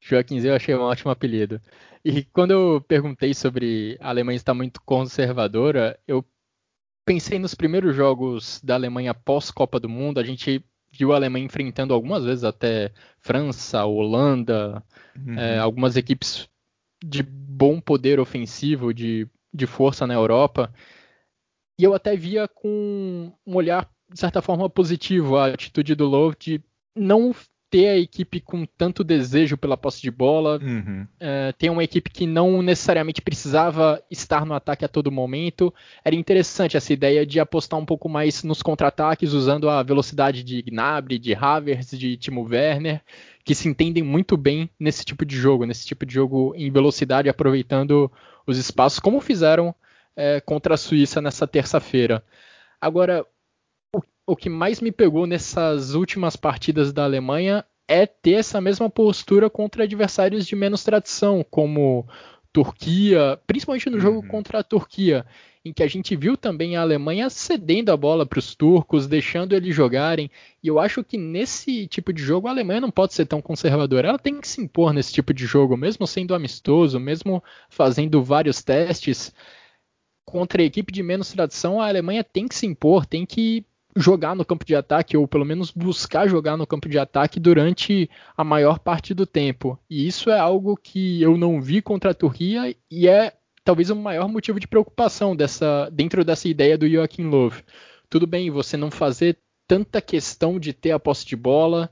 [0.00, 1.60] Joaquinzinho eu achei um ótimo apelido.
[2.04, 6.24] E quando eu perguntei sobre a Alemanha estar muito conservadora, eu
[7.04, 11.94] pensei nos primeiros jogos da Alemanha pós-Copa do Mundo, a gente viu a Alemanha enfrentando
[11.94, 14.82] algumas vezes até França, Holanda,
[15.16, 15.38] uhum.
[15.38, 16.48] é, algumas equipes
[17.02, 20.72] de bom poder ofensivo, de, de força na Europa.
[21.78, 26.36] E eu até via com um olhar, de certa forma, positivo a atitude do Love
[26.38, 26.62] de
[26.94, 27.34] não
[27.70, 31.06] ter a equipe com tanto desejo pela posse de bola, uhum.
[31.20, 35.72] é, ter uma equipe que não necessariamente precisava estar no ataque a todo momento.
[36.04, 40.60] Era interessante essa ideia de apostar um pouco mais nos contra-ataques, usando a velocidade de
[40.62, 43.00] Gnabry, de Havertz, de Timo Werner,
[43.44, 47.28] que se entendem muito bem nesse tipo de jogo, nesse tipo de jogo em velocidade,
[47.28, 48.10] aproveitando
[48.46, 49.72] os espaços, como fizeram
[50.16, 52.24] é, contra a Suíça nessa terça-feira.
[52.80, 53.24] Agora,
[54.30, 59.50] o que mais me pegou nessas últimas partidas da Alemanha é ter essa mesma postura
[59.50, 62.06] contra adversários de menos tradição, como
[62.52, 64.28] Turquia, principalmente no jogo uhum.
[64.28, 65.26] contra a Turquia,
[65.64, 69.52] em que a gente viu também a Alemanha cedendo a bola para os turcos, deixando
[69.52, 70.30] eles jogarem.
[70.62, 74.10] E eu acho que nesse tipo de jogo a Alemanha não pode ser tão conservadora.
[74.10, 78.62] Ela tem que se impor nesse tipo de jogo, mesmo sendo amistoso, mesmo fazendo vários
[78.62, 79.34] testes.
[80.24, 84.34] Contra a equipe de menos tradição, a Alemanha tem que se impor, tem que jogar
[84.34, 88.44] no campo de ataque, ou pelo menos buscar jogar no campo de ataque durante a
[88.44, 89.78] maior parte do tempo.
[89.88, 93.32] E isso é algo que eu não vi contra a Turquia e é
[93.64, 97.52] talvez o maior motivo de preocupação dessa, dentro dessa ideia do Joachim Löw.
[98.08, 101.90] Tudo bem você não fazer tanta questão de ter a posse de bola,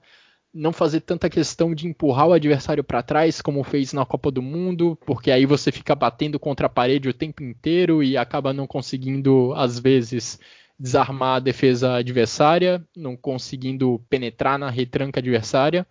[0.52, 4.42] não fazer tanta questão de empurrar o adversário para trás, como fez na Copa do
[4.42, 8.66] Mundo, porque aí você fica batendo contra a parede o tempo inteiro e acaba não
[8.66, 10.40] conseguindo, às vezes,
[10.78, 15.86] desarmar a defesa adversária, não conseguindo penetrar na retranca adversária.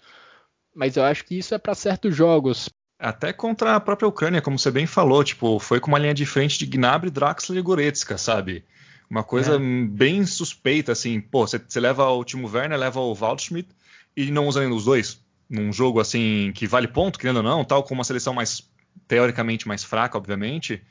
[0.73, 2.69] Mas eu acho que isso é para certos jogos.
[2.99, 6.25] Até contra a própria Ucrânia, como você bem falou, tipo, foi com uma linha de
[6.25, 8.63] frente de Gnabry, Draxler e Goretzka, sabe?
[9.09, 9.59] Uma coisa é.
[9.59, 11.19] bem suspeita, assim.
[11.19, 13.69] Pô, você, você leva o Timo Werner, leva o Waldschmidt
[14.15, 15.19] e não usa nenhum dos dois.
[15.49, 18.67] Num jogo, assim, que vale ponto, querendo ou não, tal, com uma seleção mais,
[19.07, 20.81] teoricamente, mais fraca, obviamente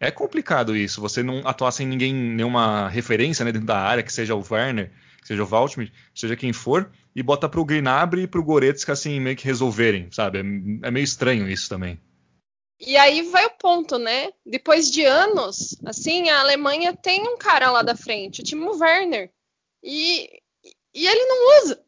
[0.00, 1.00] é complicado isso.
[1.00, 4.92] Você não atuar sem ninguém, nenhuma referência né, dentro da área, que seja o Werner,
[5.20, 9.18] que seja o Waldschmidt, seja quem for, e bota pro Gnabry e pro Goretzka assim
[9.20, 10.38] meio que resolverem, sabe?
[10.38, 12.00] É, é meio estranho isso também.
[12.80, 14.30] E aí vai o ponto, né?
[14.46, 19.32] Depois de anos, assim, a Alemanha tem um cara lá da frente, o Timo Werner,
[19.82, 20.40] e,
[20.94, 21.84] e ele não usa.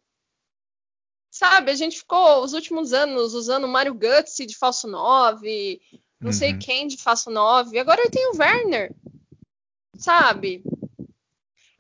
[1.31, 5.81] Sabe, a gente ficou os últimos anos usando Mario Götze de falso 9,
[6.21, 6.33] não uhum.
[6.33, 7.79] sei quem de Faço 9.
[7.79, 8.95] Agora eu tenho o Werner.
[9.97, 10.63] Sabe?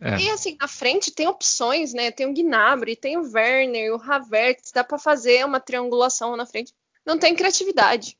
[0.00, 0.18] É.
[0.18, 2.10] E assim, na frente tem opções, né?
[2.10, 6.72] Tem o Gnabry, tem o Werner, o Havertz, dá para fazer uma triangulação na frente.
[7.04, 8.16] Não tem criatividade.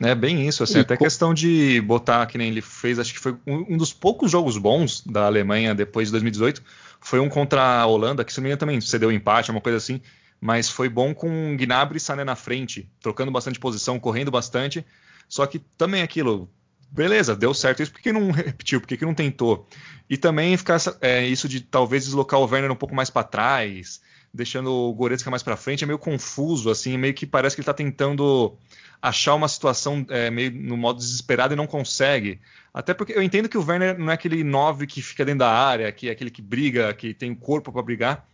[0.00, 1.04] É bem isso, assim, e até co...
[1.04, 4.58] questão de botar, que nem ele fez, acho que foi um, um, dos poucos jogos
[4.58, 6.62] bons da Alemanha depois de 2018,
[7.00, 9.78] foi um contra a Holanda, que se não me engano também cedeu empate, uma coisa
[9.78, 10.00] assim,
[10.38, 14.84] mas foi bom com Gnabry e Sané na frente, trocando bastante posição, correndo bastante,
[15.28, 16.50] só que também aquilo,
[16.90, 18.80] beleza, deu certo isso, por que não repetiu?
[18.80, 19.68] Por que, não tentou?
[20.08, 24.00] E também ficar é, isso de talvez deslocar o Werner um pouco mais para trás,
[24.32, 27.64] deixando o Goretzka mais para frente, é meio confuso, assim, meio que parece que ele
[27.64, 28.56] está tentando
[29.00, 32.40] achar uma situação é, meio no modo desesperado e não consegue.
[32.72, 35.50] Até porque eu entendo que o Werner não é aquele 9 que fica dentro da
[35.50, 38.28] área, que é aquele que briga, que tem corpo para brigar,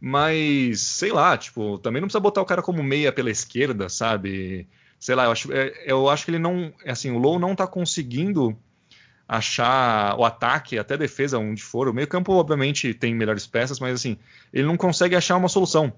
[0.00, 4.68] mas sei lá, tipo, também não precisa botar o cara como meia pela esquerda, sabe?
[5.04, 7.66] Sei lá, eu acho, é, eu acho que ele não, assim, o Low não está
[7.66, 8.56] conseguindo
[9.28, 11.88] achar o ataque, até defesa, onde for.
[11.88, 14.16] O meio-campo, obviamente, tem melhores peças, mas assim,
[14.50, 15.92] ele não consegue achar uma solução.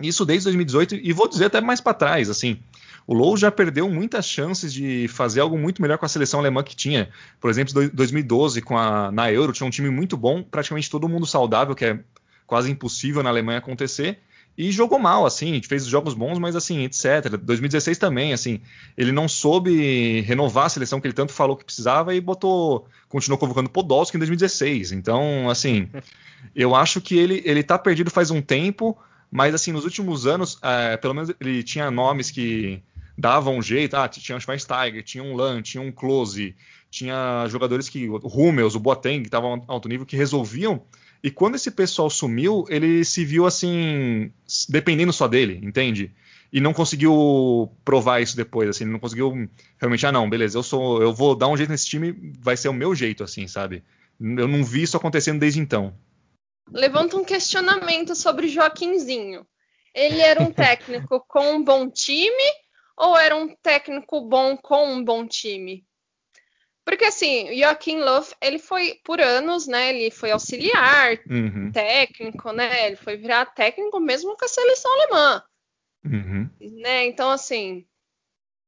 [0.00, 2.58] Isso desde 2018, e vou dizer até mais para trás, assim.
[3.06, 6.64] O Low já perdeu muitas chances de fazer algo muito melhor com a seleção alemã
[6.64, 7.10] que tinha.
[7.40, 11.08] Por exemplo, em 2012, com a, na Euro, tinha um time muito bom, praticamente todo
[11.08, 12.00] mundo saudável, que é
[12.48, 14.18] quase impossível na Alemanha acontecer.
[14.56, 17.36] E jogou mal, assim, fez jogos bons, mas assim, etc.
[17.42, 18.60] 2016 também, assim,
[18.96, 23.38] ele não soube renovar a seleção que ele tanto falou que precisava e botou, continuou
[23.38, 24.92] convocando Podolski em 2016.
[24.92, 25.88] Então, assim,
[26.54, 28.96] eu acho que ele ele tá perdido faz um tempo,
[29.30, 32.80] mas assim, nos últimos anos, é, pelo menos ele tinha nomes que
[33.18, 36.54] davam um jeito, ah, tinha o Schweinsteiger, tinha um Lan, tinha um Close,
[36.90, 40.80] tinha jogadores que, o Hummels, o Boateng, que estavam alto nível, que resolviam
[41.24, 44.30] e quando esse pessoal sumiu, ele se viu assim,
[44.68, 46.14] dependendo só dele, entende?
[46.52, 51.00] E não conseguiu provar isso depois, assim, não conseguiu realmente, ah, não, beleza, eu sou,
[51.00, 53.82] eu vou dar um jeito nesse time, vai ser o meu jeito, assim, sabe?
[54.20, 55.96] Eu não vi isso acontecendo desde então.
[56.70, 59.46] Levanta um questionamento sobre Joaquinzinho.
[59.94, 62.52] Ele era um técnico com um bom time
[62.98, 65.86] ou era um técnico bom com um bom time?
[66.84, 69.94] Porque assim, Joaquim Love, ele foi por anos, né?
[69.94, 71.72] Ele foi auxiliar, uhum.
[71.72, 72.88] técnico, né?
[72.88, 75.42] Ele foi virar técnico mesmo com a seleção alemã.
[76.04, 76.50] Uhum.
[76.60, 77.06] Né?
[77.06, 77.86] Então, assim,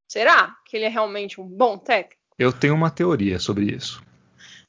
[0.09, 2.17] será que ele é realmente um bom técnico?
[2.39, 4.03] Eu tenho uma teoria sobre isso.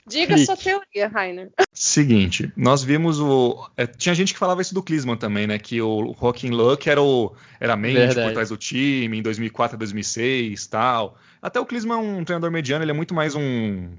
[0.08, 0.46] Diga Clique.
[0.46, 1.52] sua teoria, Rainer.
[1.74, 3.70] Seguinte, nós vimos o.
[3.76, 5.60] É, tinha gente que falava isso do Klinsmann também, né?
[5.60, 8.28] Que o Joaquim Luck era o era mente Verdade.
[8.28, 11.18] por trás do time em 2004 a 2006 tal.
[11.42, 13.90] Até o Klinsmann é um treinador mediano, ele é muito mais um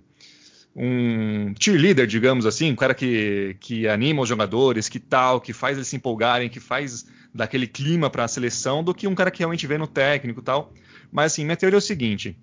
[0.74, 5.76] um cheerleader, digamos assim, um cara que, que anima os jogadores, que tal, que faz
[5.76, 9.40] eles se empolgarem, que faz daquele clima para a seleção, do que um cara que
[9.40, 10.72] realmente vê no técnico tal.
[11.10, 12.38] Mas assim, minha teoria é o seguinte: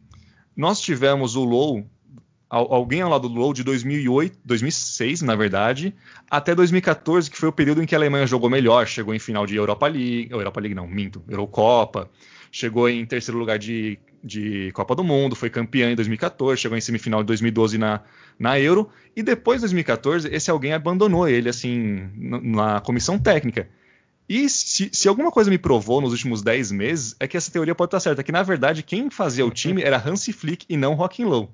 [0.56, 1.90] nós tivemos o Low
[2.50, 5.94] alguém ao lado do Low de 2008, 2006, na verdade,
[6.30, 9.46] até 2014, que foi o período em que a Alemanha jogou melhor, chegou em final
[9.46, 12.10] de Europa League, Europa League não, minto, Eurocopa,
[12.52, 16.82] chegou em terceiro lugar de, de Copa do Mundo, foi campeã em 2014, chegou em
[16.82, 18.02] semifinal de 2012 na,
[18.40, 23.68] na Euro, e depois de 2014, esse alguém abandonou ele, assim, na comissão técnica.
[24.28, 27.76] E se, se, alguma coisa me provou nos últimos 10 meses, é que essa teoria
[27.76, 30.96] pode estar certa, que na verdade quem fazia o time era Hansi Flick e não
[30.96, 31.54] Rockin' Low.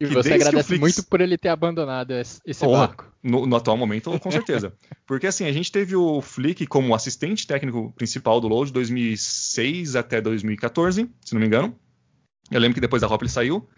[0.00, 0.80] E você agradece Flix...
[0.80, 3.12] muito por ele ter abandonado esse oh, barco.
[3.22, 4.72] No, no, atual momento, com certeza.
[5.06, 9.96] Porque assim, a gente teve o Flick como assistente técnico principal do Low de 2006
[9.96, 11.76] até 2014, se não me engano.
[12.50, 13.68] Eu lembro que depois da Hop ele saiu.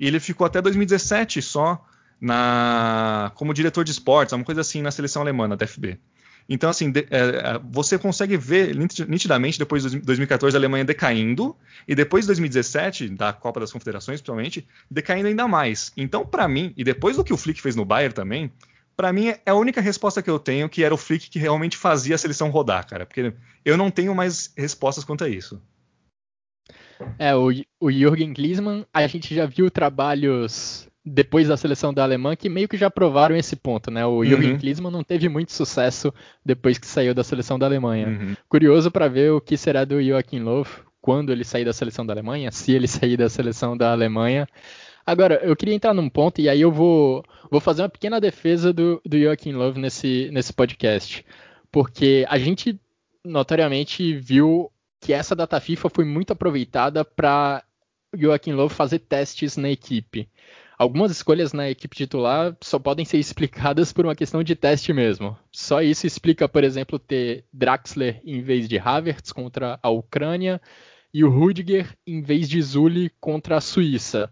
[0.00, 1.84] E ele ficou até 2017 só
[2.18, 5.98] na como diretor de esportes, uma coisa assim na seleção alemã, da FB.
[6.48, 11.56] Então, assim, de, é, é, você consegue ver nitidamente depois de 2014 a Alemanha decaindo,
[11.86, 15.92] e depois de 2017, da Copa das Confederações, principalmente, decaindo ainda mais.
[15.96, 18.52] Então, para mim, e depois do que o Flick fez no Bayern também,
[18.96, 21.76] para mim é a única resposta que eu tenho que era o Flick que realmente
[21.76, 23.04] fazia a seleção rodar, cara.
[23.04, 25.60] Porque eu não tenho mais respostas quanto a isso.
[27.18, 32.34] É, o, o Jürgen Klinsmann, a gente já viu trabalhos depois da seleção da Alemanha
[32.34, 34.04] que meio que já provaram esse ponto, né?
[34.04, 34.58] O Jürgen uhum.
[34.58, 36.12] Klinsmann não teve muito sucesso
[36.44, 38.08] depois que saiu da seleção da Alemanha.
[38.08, 38.36] Uhum.
[38.48, 40.66] Curioso para ver o que será do Joachim Löw
[41.00, 44.48] quando ele sair da seleção da Alemanha, se ele sair da seleção da Alemanha.
[45.06, 48.72] Agora, eu queria entrar num ponto e aí eu vou, vou fazer uma pequena defesa
[48.72, 51.24] do, do Joachim Löw nesse, nesse podcast,
[51.70, 52.80] porque a gente
[53.24, 57.62] notoriamente viu que essa data FIFA foi muito aproveitada para
[58.12, 60.28] Joachim Löw fazer testes na equipe
[60.78, 65.36] algumas escolhas na equipe titular só podem ser explicadas por uma questão de teste mesmo.
[65.50, 70.60] Só isso explica, por exemplo, ter Draxler em vez de Havertz contra a Ucrânia
[71.12, 74.30] e o Rudiger em vez de Zulli contra a Suíça.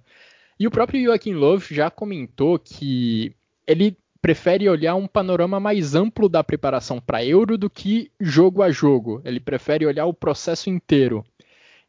[0.59, 3.35] E o próprio Joachim Löw já comentou que
[3.67, 8.71] ele prefere olhar um panorama mais amplo da preparação para Euro do que jogo a
[8.71, 9.21] jogo.
[9.25, 11.25] Ele prefere olhar o processo inteiro.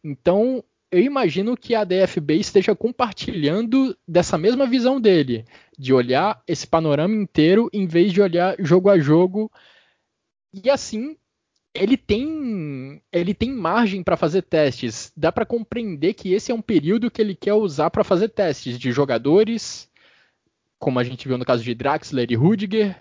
[0.03, 0.63] Então,
[0.95, 5.43] eu imagino que a DFB esteja compartilhando dessa mesma visão dele,
[5.77, 9.51] de olhar esse panorama inteiro em vez de olhar jogo a jogo.
[10.53, 11.17] E assim,
[11.73, 15.11] ele tem ele tem margem para fazer testes.
[15.17, 18.79] Dá para compreender que esse é um período que ele quer usar para fazer testes
[18.79, 19.89] de jogadores,
[20.79, 22.97] como a gente viu no caso de Draxler e Rudiger,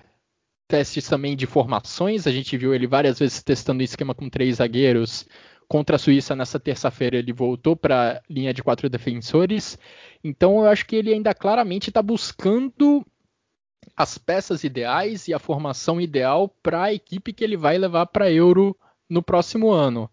[0.67, 2.27] testes também de formações.
[2.27, 5.29] A gente viu ele várias vezes testando esquema com três zagueiros
[5.69, 9.79] Contra a Suíça nessa terça-feira ele voltou para a linha de quatro defensores.
[10.23, 13.05] Então eu acho que ele ainda claramente está buscando
[13.97, 18.31] as peças ideais e a formação ideal para a equipe que ele vai levar para
[18.31, 18.77] Euro
[19.09, 20.11] no próximo ano.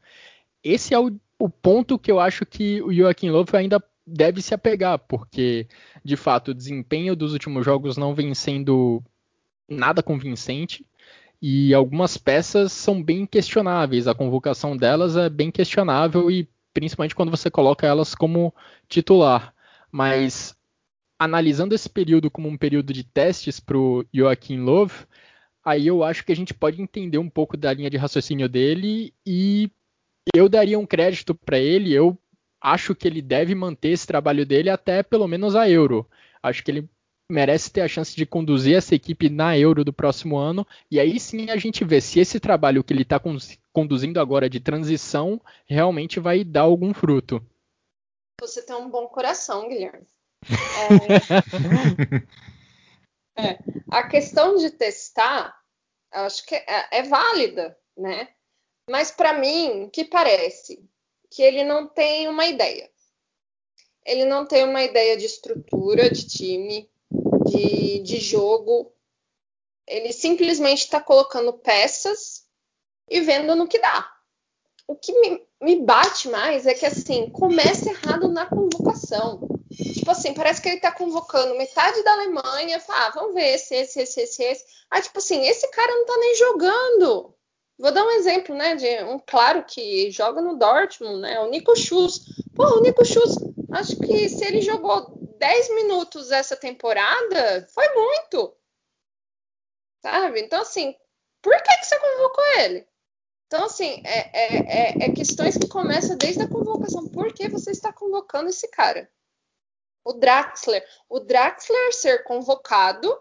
[0.63, 4.53] Esse é o, o, ponto que eu acho que o Joaquim Löw ainda deve se
[4.53, 5.67] apegar, porque
[6.03, 9.01] de fato o desempenho dos últimos jogos não vem sendo
[9.67, 10.85] nada convincente
[11.41, 14.07] e algumas peças são bem questionáveis.
[14.07, 18.53] A convocação delas é bem questionável e principalmente quando você coloca elas como
[18.87, 19.53] titular.
[19.91, 20.55] Mas
[21.17, 24.93] analisando esse período como um período de testes para o Joaquim Love,
[25.63, 29.13] aí eu acho que a gente pode entender um pouco da linha de raciocínio dele
[29.25, 29.71] e
[30.35, 31.93] eu daria um crédito para ele.
[31.93, 32.17] Eu
[32.61, 36.07] acho que ele deve manter esse trabalho dele até pelo menos a Euro.
[36.43, 36.89] Acho que ele
[37.31, 40.67] merece ter a chance de conduzir essa equipe na Euro do próximo ano.
[40.89, 43.19] E aí sim a gente vê se esse trabalho que ele está
[43.73, 47.43] conduzindo agora de transição realmente vai dar algum fruto.
[48.39, 50.05] Você tem um bom coração, Guilherme.
[53.37, 53.59] É, é,
[53.89, 55.55] a questão de testar,
[56.11, 58.29] acho que é, é válida, né?
[58.89, 60.83] Mas para mim, que parece
[61.29, 62.89] que ele não tem uma ideia.
[64.03, 66.90] Ele não tem uma ideia de estrutura de time,
[67.51, 68.93] de, de jogo.
[69.87, 72.45] Ele simplesmente está colocando peças
[73.09, 74.09] e vendo no que dá.
[74.87, 79.47] O que me, me bate mais é que assim começa errado na convocação.
[79.71, 83.75] Tipo assim, parece que ele tá convocando metade da Alemanha, fala, ah, vamos ver esse,
[83.75, 84.65] esse, esse, esse, esse.
[84.89, 87.35] Aí, tipo assim, esse cara não tá nem jogando.
[87.79, 91.75] Vou dar um exemplo, né, de um claro que joga no Dortmund, né, o Nico
[91.75, 92.21] Schuss.
[92.53, 93.35] Pô, o Nico Schuss,
[93.71, 98.55] acho que se ele jogou 10 minutos essa temporada, foi muito.
[99.99, 100.39] Sabe?
[100.39, 100.95] Então, assim,
[101.41, 102.87] por que, que você convocou ele?
[103.47, 107.07] Então, assim, é, é, é, é questões que começam desde a convocação.
[107.07, 109.09] Por que você está convocando esse cara?
[110.05, 110.87] O Draxler.
[111.09, 113.19] O Draxler ser convocado,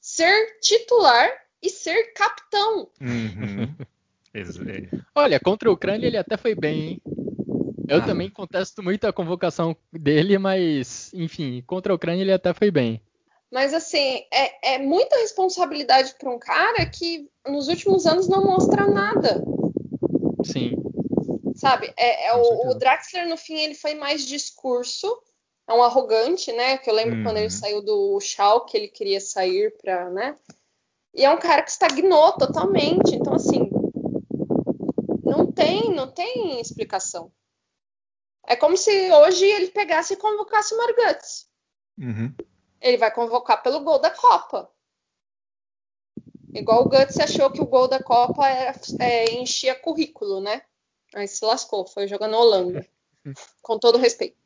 [0.00, 1.30] ser titular
[1.60, 2.90] e ser capitão.
[2.98, 3.76] Uhum.
[5.14, 7.02] Olha, contra a Ucrânia ele até foi bem, hein?
[7.88, 8.06] Eu ah.
[8.06, 13.00] também contesto muito a convocação dele, mas, enfim, contra a Ucrânia ele até foi bem.
[13.52, 18.86] Mas, assim, é, é muita responsabilidade para um cara que nos últimos anos não mostra
[18.86, 19.42] nada.
[20.42, 20.72] Sim.
[21.54, 21.92] Sabe?
[21.96, 25.06] É, é o, o, Draxler, no fim, ele foi mais discurso.
[25.68, 26.78] É um arrogante, né?
[26.78, 27.50] Que eu lembro quando ele uhum.
[27.50, 30.36] saiu do Schalke, ele queria sair para, né?
[31.14, 33.14] E é um cara que estagnou totalmente.
[33.14, 33.70] Então, assim,
[35.24, 37.30] não tem, não tem explicação.
[38.46, 41.48] É como se hoje ele pegasse e convocasse o Marguts.
[41.98, 42.34] Uhum.
[42.80, 44.70] Ele vai convocar pelo gol da Copa.
[46.52, 50.62] Igual o Guts achou que o gol da Copa era, é, enchia currículo, né?
[51.14, 52.86] Aí se lascou, foi jogando Holanda.
[53.62, 54.36] Com todo respeito.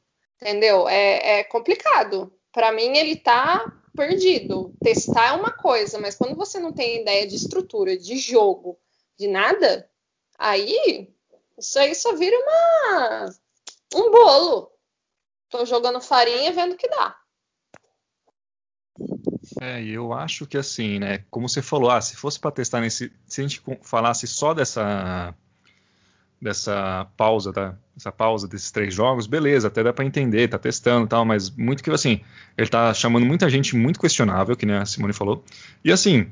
[0.41, 0.89] Entendeu?
[0.89, 2.33] É, é complicado.
[2.53, 4.73] Para mim, ele tá perdido.
[4.83, 8.79] Testar é uma coisa, mas quando você não tem ideia de estrutura, de jogo,
[9.19, 9.91] de nada,
[10.39, 11.13] aí
[11.59, 13.35] isso aí só vira uma
[13.95, 14.71] um bolo.
[15.51, 17.17] Tô jogando farinha vendo que dá.
[19.61, 21.25] É, eu acho que assim, né?
[21.31, 25.35] Como você falou, ah, se fosse para testar nesse, se a gente falasse só dessa
[26.41, 27.77] dessa pausa, tá?
[27.97, 31.83] Essa pausa desses três jogos, beleza, até dá para entender, tá testando, tal, mas muito
[31.83, 32.21] que assim,
[32.57, 35.45] ele tá chamando muita gente muito questionável, que nem a Simone falou.
[35.85, 36.31] E assim,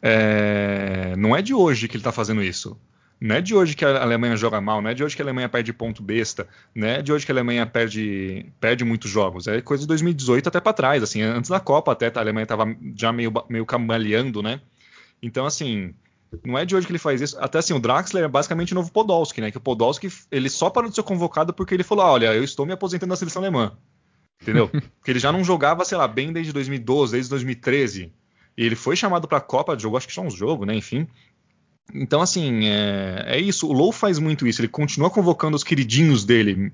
[0.00, 2.78] é, não é de hoje que ele tá fazendo isso.
[3.22, 5.24] Não é de hoje que a Alemanha joga mal, não é de hoje que a
[5.24, 9.46] Alemanha perde ponto besta, não é de hoje que a Alemanha perde, perde muitos jogos.
[9.46, 12.64] É coisa de 2018 até para trás, assim, antes da Copa até a Alemanha estava
[12.96, 14.60] já meio, meio cambaleando, né?
[15.22, 15.94] Então, assim,
[16.44, 17.38] não é de hoje que ele faz isso.
[17.38, 19.52] Até assim, o Draxler é basicamente o novo Podolski, né?
[19.52, 22.42] Que o Podolski, ele só parou de ser convocado porque ele falou: ah, olha, eu
[22.42, 23.76] estou me aposentando da seleção alemã.
[24.40, 24.66] Entendeu?
[24.98, 28.12] porque ele já não jogava, sei lá, bem desde 2012, desde 2013.
[28.56, 30.74] E ele foi chamado para a Copa, jogou acho que só uns jogos, né?
[30.74, 31.06] Enfim.
[31.94, 33.68] Então, assim, é, é isso.
[33.68, 34.60] O Low faz muito isso.
[34.60, 36.72] Ele continua convocando os queridinhos dele.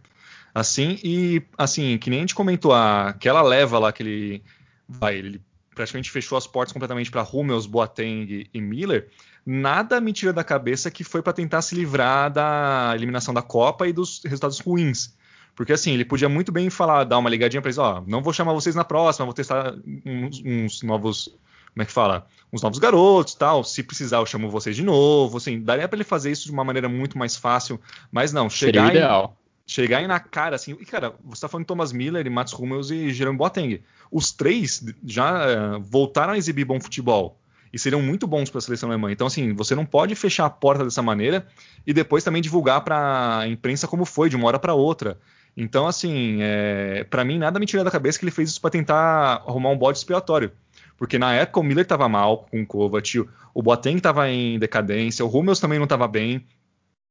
[0.55, 4.43] Assim, e, assim, que nem a gente comentou, aquela leva lá que ele
[4.89, 5.41] vai, ele
[5.75, 9.09] praticamente fechou as portas completamente para Hummels, Boateng e Miller.
[9.47, 13.87] Nada me tira da cabeça que foi para tentar se livrar da eliminação da Copa
[13.87, 15.17] e dos resultados ruins.
[15.55, 18.33] Porque assim, ele podia muito bem falar, dar uma ligadinha para eles, ó, não vou
[18.33, 21.35] chamar vocês na próxima, vou testar uns, uns novos
[21.79, 22.27] como é que fala?
[22.53, 23.63] Uns novos garotos tal.
[23.63, 25.37] Se precisar, eu chamo vocês de novo.
[25.37, 27.81] Assim, daria para ele fazer isso de uma maneira muito mais fácil.
[28.11, 29.37] Mas não, chegar Seria ideal.
[29.65, 30.77] Em, chegar aí na cara, assim.
[30.81, 33.81] E, cara, você tá falando de Thomas Miller, e Mats Hummels e Jerome Boateng.
[34.11, 37.39] Os três já uh, voltaram a exibir bom futebol.
[37.73, 39.13] E seriam muito bons para a seleção alemã.
[39.13, 41.47] Então, assim, você não pode fechar a porta dessa maneira
[41.87, 45.17] e depois também divulgar para a imprensa como foi, de uma hora para outra.
[45.57, 48.71] Então, assim, é, para mim, nada me tira da cabeça que ele fez isso para
[48.71, 50.51] tentar arrumar um bode expiatório.
[50.99, 53.21] Porque na época o Miller estava mal com o Kovac,
[53.55, 56.45] o Boateng estava em decadência, o Hummels também não estava bem.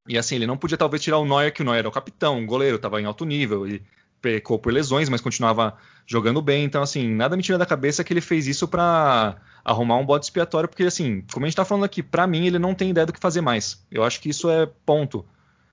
[0.07, 2.43] E assim, ele não podia talvez tirar o Neuer, que o Neuer era o capitão,
[2.43, 3.81] o goleiro, estava em alto nível e
[4.21, 5.75] pecou por lesões, mas continuava
[6.05, 6.65] jogando bem.
[6.65, 10.25] Então, assim, nada me tira da cabeça que ele fez isso para arrumar um bode
[10.25, 13.05] expiatório, porque assim, como a gente está falando aqui, para mim ele não tem ideia
[13.05, 13.85] do que fazer mais.
[13.91, 15.25] Eu acho que isso é ponto.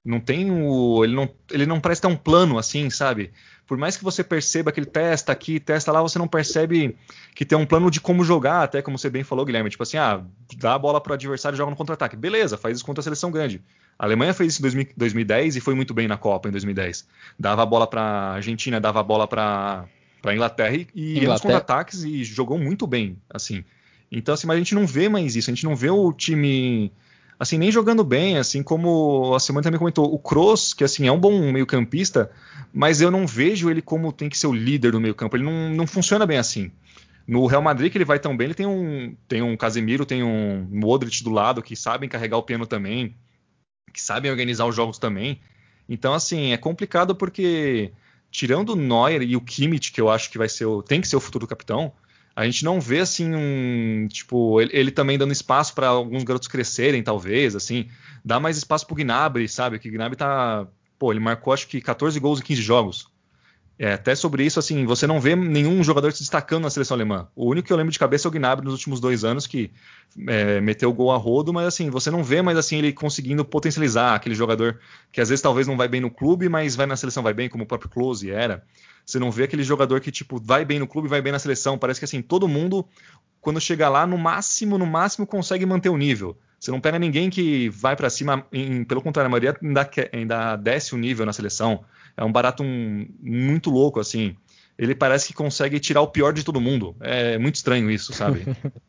[0.04, 1.02] Não tem o.
[1.02, 3.32] Ele não, ele não parece ter um plano assim, sabe?
[3.66, 6.96] Por mais que você perceba que ele testa aqui, testa lá, você não percebe
[7.34, 9.70] que tem um plano de como jogar, até como você bem falou, Guilherme.
[9.70, 10.22] Tipo assim, ah,
[10.58, 12.16] dá a bola para o adversário e joga no contra-ataque.
[12.16, 13.62] Beleza, faz isso contra a seleção grande.
[13.98, 17.06] A Alemanha fez isso em 2010 e foi muito bem na Copa em 2010.
[17.38, 19.86] Dava a bola para a Argentina, dava a bola para
[20.24, 21.32] a Inglaterra e, e Inglaterra.
[21.32, 23.64] nos contra-ataques e jogou muito bem, assim.
[24.12, 25.50] Então, assim, mas a gente não vê mais isso.
[25.50, 26.92] A gente não vê o time
[27.38, 31.12] assim, nem jogando bem, assim como a semana também comentou, o Kroos, que assim, é
[31.12, 32.30] um bom meio-campista,
[32.72, 35.36] mas eu não vejo ele como tem que ser o líder do meio-campo.
[35.36, 36.70] Ele não, não funciona bem assim.
[37.26, 40.22] No Real Madrid, que ele vai tão bem, ele tem um, tem um Casemiro, tem
[40.22, 43.16] um Modric do lado, que sabem carregar o piano também,
[43.92, 45.40] que sabem organizar os jogos também.
[45.88, 47.92] Então, assim, é complicado porque,
[48.30, 51.08] tirando o Neuer e o Kimmich, que eu acho que vai ser o, tem que
[51.08, 51.92] ser o futuro capitão,
[52.36, 56.48] a gente não vê assim um tipo ele, ele também dando espaço para alguns garotos
[56.48, 57.88] crescerem talvez assim.
[58.24, 59.78] Dá mais espaço pro Gnabry sabe?
[59.78, 60.66] Que o Gnabry tá
[60.98, 63.13] pô ele marcou acho que 14 gols em 15 jogos
[63.78, 67.28] é, até sobre isso assim você não vê nenhum jogador se destacando na seleção alemã
[67.34, 69.72] o único que eu lembro de cabeça é o Gnabry nos últimos dois anos que
[70.28, 74.14] é, meteu gol a rodo mas assim você não vê mais assim ele conseguindo potencializar
[74.14, 74.78] aquele jogador
[75.10, 77.48] que às vezes talvez não vai bem no clube mas vai na seleção vai bem
[77.48, 78.62] como o próprio Close era
[79.06, 81.76] você não vê aquele jogador que, tipo, vai bem no clube, vai bem na seleção.
[81.76, 82.86] Parece que, assim, todo mundo,
[83.40, 86.38] quando chega lá, no máximo, no máximo, consegue manter o nível.
[86.64, 90.56] Você não pega ninguém que vai para cima, em, pelo contrário, a maioria ainda, ainda
[90.56, 91.84] desce o nível na seleção.
[92.16, 94.34] É um barato um, muito louco, assim.
[94.78, 96.96] Ele parece que consegue tirar o pior de todo mundo.
[97.00, 98.44] É muito estranho isso, sabe?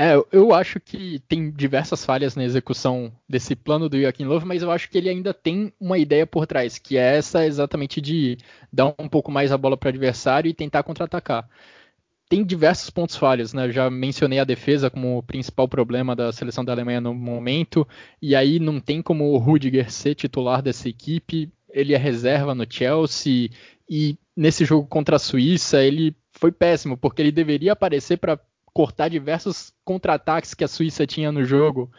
[0.00, 4.62] É, eu acho que tem diversas falhas na execução desse plano do Joaquim Love, mas
[4.62, 8.38] eu acho que ele ainda tem uma ideia por trás, que é essa exatamente de
[8.72, 11.48] dar um pouco mais a bola para o adversário e tentar contra-atacar.
[12.28, 13.66] Tem diversos pontos falhos, né?
[13.66, 17.88] Eu já mencionei a defesa como o principal problema da seleção da Alemanha no momento,
[18.20, 22.66] e aí não tem como o Rudiger ser titular dessa equipe, ele é reserva no
[22.68, 23.50] Chelsea,
[23.88, 28.38] e nesse jogo contra a Suíça ele foi péssimo, porque ele deveria aparecer para
[28.74, 31.90] cortar diversos contra-ataques que a Suíça tinha no jogo.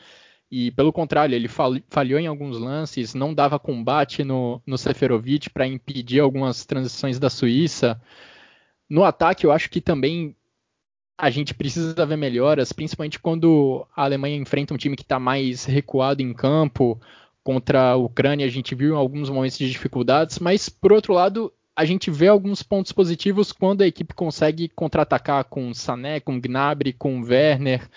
[0.52, 5.68] E pelo contrário, ele falhou em alguns lances, não dava combate no, no Seferovic para
[5.68, 8.02] impedir algumas transições da Suíça.
[8.90, 10.36] No ataque, eu acho que também
[11.18, 15.66] a gente precisa ver melhoras, principalmente quando a Alemanha enfrenta um time que está mais
[15.66, 17.00] recuado em campo.
[17.44, 21.86] Contra a Ucrânia, a gente viu alguns momentos de dificuldades, mas por outro lado, a
[21.86, 27.22] gente vê alguns pontos positivos quando a equipe consegue contra-atacar com Sané, com Gnabry, com
[27.22, 27.90] Werner.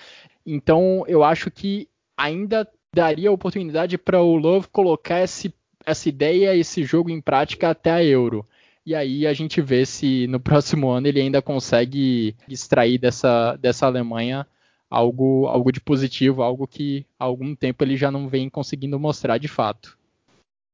[0.46, 5.52] Então, eu acho que ainda daria oportunidade para o Love colocar esse,
[5.84, 8.46] essa ideia, esse jogo em prática até a Euro.
[8.84, 13.86] E aí a gente vê se no próximo ano ele ainda consegue extrair dessa, dessa
[13.86, 14.46] Alemanha
[14.90, 19.38] algo, algo de positivo, algo que há algum tempo ele já não vem conseguindo mostrar
[19.38, 19.96] de fato.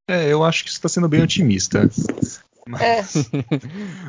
[0.09, 1.89] É, eu acho que você está sendo bem otimista.
[2.67, 3.03] Mas, é.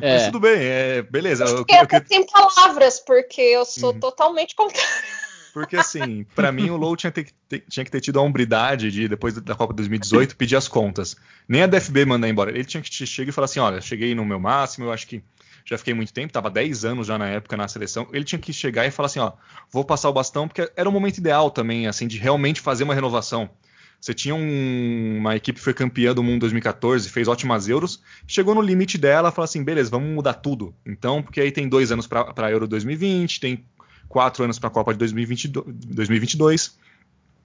[0.00, 1.44] mas tudo bem, é, beleza.
[1.44, 4.00] Eu, eu, eu, sem palavras, porque eu sou uhum.
[4.00, 4.90] totalmente contrário.
[5.52, 7.26] Porque, assim, para mim o Low tinha, ter,
[7.68, 11.16] tinha, que ter tido a hombridade de, depois da Copa 2018, pedir as contas.
[11.48, 12.50] Nem a DFB mandar embora.
[12.50, 15.22] Ele tinha que chegar e falar assim: olha, cheguei no meu máximo, eu acho que
[15.64, 18.08] já fiquei muito tempo, tava 10 anos já na época na seleção.
[18.12, 19.32] Ele tinha que chegar e falar assim: ó,
[19.70, 22.94] vou passar o bastão, porque era o momento ideal também, assim, de realmente fazer uma
[22.94, 23.50] renovação.
[24.00, 28.02] Você tinha um, uma equipe que foi campeã do mundo em 2014, fez ótimas euros,
[28.26, 30.74] chegou no limite dela, falou assim, beleza, vamos mudar tudo.
[30.86, 33.62] Então, porque aí tem dois anos para Euro 2020, tem
[34.10, 36.78] quatro anos para a Copa de 2022.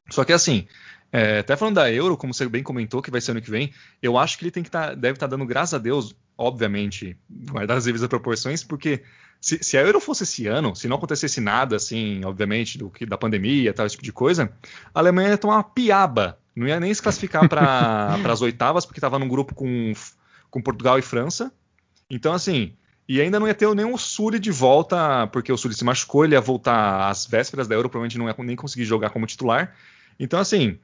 [0.10, 0.68] Só que assim,
[1.14, 3.72] é, até falando da Euro, como você bem comentou, que vai ser ano que vem,
[4.04, 7.18] eu acho que ele tem que tá, deve estar tá dando graças a Deus, obviamente,
[7.30, 9.02] guardar as devidas proporções, porque
[9.40, 13.06] se, se, a Euro fosse esse ano, se não acontecesse nada, assim, obviamente, do que
[13.06, 14.52] da pandemia, tal, esse tipo de coisa,
[14.94, 19.00] a Alemanha ia tomar uma piaba não ia nem se classificar para as oitavas, porque
[19.00, 19.92] estava num grupo com,
[20.50, 21.52] com Portugal e França.
[22.10, 22.74] Então, assim,
[23.08, 26.36] e ainda não ia ter nenhum Sully de volta, porque o Sully se machucou, ele
[26.36, 29.76] ia voltar às vésperas da Euro, provavelmente não ia nem conseguir jogar como titular.
[30.20, 30.80] Então, assim,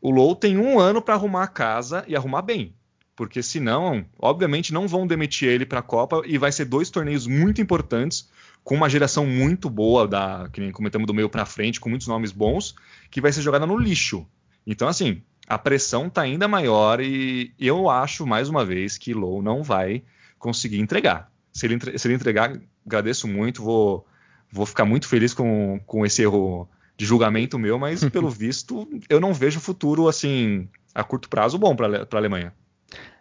[0.00, 2.72] o Low tem um ano para arrumar a casa e arrumar bem.
[3.16, 7.26] Porque senão, obviamente, não vão demitir ele para a Copa e vai ser dois torneios
[7.26, 8.30] muito importantes,
[8.62, 12.06] com uma geração muito boa, da, que nem comentamos do meio para frente, com muitos
[12.06, 12.76] nomes bons,
[13.10, 14.24] que vai ser jogada no lixo.
[14.64, 19.42] Então, assim, a pressão está ainda maior e eu acho, mais uma vez, que Low
[19.42, 20.04] não vai
[20.38, 21.28] conseguir entregar.
[21.58, 22.56] Se ele, se ele entregar,
[22.86, 24.06] agradeço muito, vou,
[24.52, 29.18] vou ficar muito feliz com, com esse erro de julgamento meu, mas pelo visto eu
[29.18, 32.54] não vejo futuro assim a curto prazo bom para a Alemanha.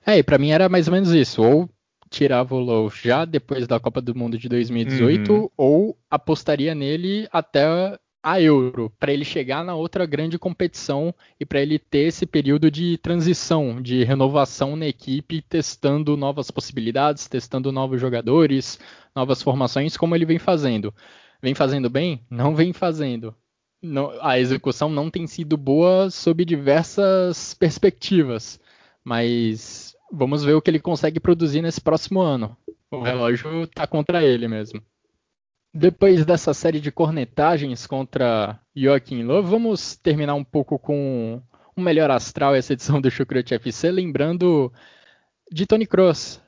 [0.06, 1.68] É, e para mim era mais ou menos isso, ou
[2.12, 5.50] tirava o Low já depois da Copa do Mundo de 2018, uhum.
[5.58, 7.98] ou apostaria nele até
[8.28, 12.70] a Euro, para ele chegar na outra grande competição e para ele ter esse período
[12.70, 18.82] de transição, de renovação na equipe, testando novas possibilidades, testando novos jogadores,
[19.16, 20.94] novas formações, como ele vem fazendo.
[21.42, 22.20] Vem fazendo bem?
[22.30, 23.34] Não vem fazendo.
[23.82, 28.60] Não, a execução não tem sido boa sob diversas perspectivas,
[29.06, 32.58] mas vamos ver o que ele consegue produzir nesse próximo ano.
[32.92, 34.82] O relógio está contra ele mesmo.
[35.74, 41.42] Depois dessa série de cornetagens contra Joaquim Löw, vamos terminar um pouco com
[41.76, 44.72] um melhor astral essa edição do Chucrute FC, lembrando
[45.52, 46.42] de Tony Kroos.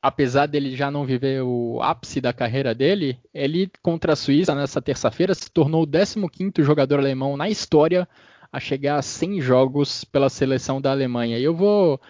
[0.00, 4.80] Apesar dele já não viver o ápice da carreira dele, ele contra a Suíça nessa
[4.80, 8.06] terça-feira se tornou o 15º jogador alemão na história
[8.52, 11.38] a chegar a 100 jogos pela seleção da Alemanha.
[11.38, 12.00] E eu vou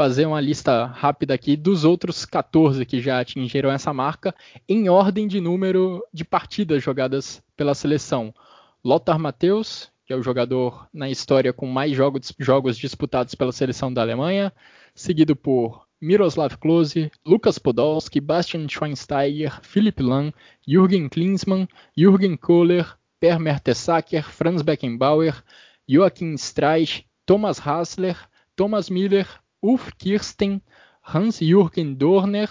[0.00, 4.34] fazer uma lista rápida aqui dos outros 14 que já atingiram essa marca
[4.66, 8.34] em ordem de número de partidas jogadas pela seleção.
[8.82, 13.92] Lothar Matthäus, que é o jogador na história com mais jogos, jogos disputados pela seleção
[13.92, 14.50] da Alemanha,
[14.94, 20.30] seguido por Miroslav Klose, Lukas Podolski, Bastian Schweinsteiger, Philipp Lahm,
[20.66, 25.44] Jürgen Klinsmann, Jürgen Kohler, Per Mertesacker, Franz Beckenbauer,
[25.86, 28.16] Joachim Streich, Thomas Hassler,
[28.56, 29.26] Thomas Miller,
[29.62, 30.60] Ulf Kirsten,
[31.02, 32.48] Hans-Jürgen Dorner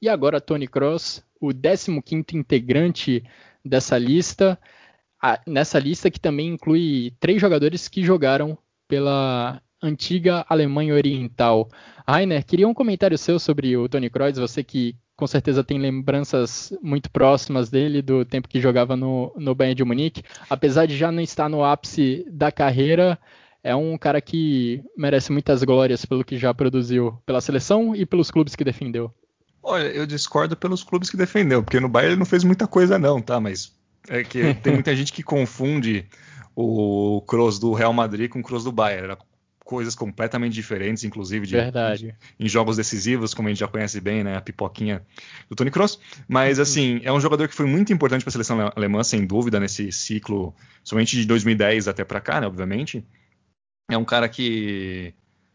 [0.00, 3.24] e agora Tony Cross, o 15º integrante
[3.64, 4.58] dessa lista.
[5.46, 11.68] nessa lista que também inclui três jogadores que jogaram pela antiga Alemanha Oriental.
[12.06, 16.76] Rainer, queria um comentário seu sobre o Tony Kroos, você que com certeza tem lembranças
[16.82, 20.22] muito próximas dele do tempo que jogava no, no Bayern de Munique.
[20.50, 23.18] Apesar de já não estar no ápice da carreira,
[23.64, 28.30] é um cara que merece muitas glórias pelo que já produziu pela seleção e pelos
[28.30, 29.10] clubes que defendeu.
[29.62, 32.98] Olha, eu discordo pelos clubes que defendeu, porque no Bayern ele não fez muita coisa
[32.98, 33.40] não, tá?
[33.40, 33.72] Mas
[34.06, 36.06] é que tem muita gente que confunde
[36.54, 39.04] o Kroos do Real Madrid com o Kroos do Bayern.
[39.04, 39.18] Era
[39.64, 42.14] coisas completamente diferentes, inclusive de, Verdade.
[42.38, 45.02] em jogos decisivos, como a gente já conhece bem, né, a pipoquinha
[45.48, 45.98] do Tony Kroos.
[46.28, 46.62] Mas uhum.
[46.62, 49.90] assim, é um jogador que foi muito importante para a seleção alemã, sem dúvida, nesse
[49.90, 53.02] ciclo, somente de 2010 até para cá, né, obviamente.
[53.88, 55.14] É um cara que.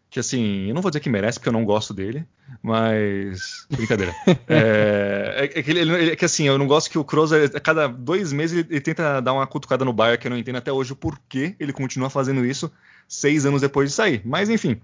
[0.09, 2.25] Que assim, eu não vou dizer que merece, porque eu não gosto dele,
[2.63, 3.67] mas.
[3.69, 4.13] Brincadeira.
[4.49, 7.87] é, é, que ele, é, que assim, eu não gosto que o Kroos, a cada
[7.87, 10.71] dois meses, ele, ele, tenta dar uma cutucada no Bayern, que eu não entendo até
[10.71, 12.71] hoje o porquê ele continua fazendo isso
[13.07, 14.21] seis anos depois de sair.
[14.25, 14.81] Mas enfim,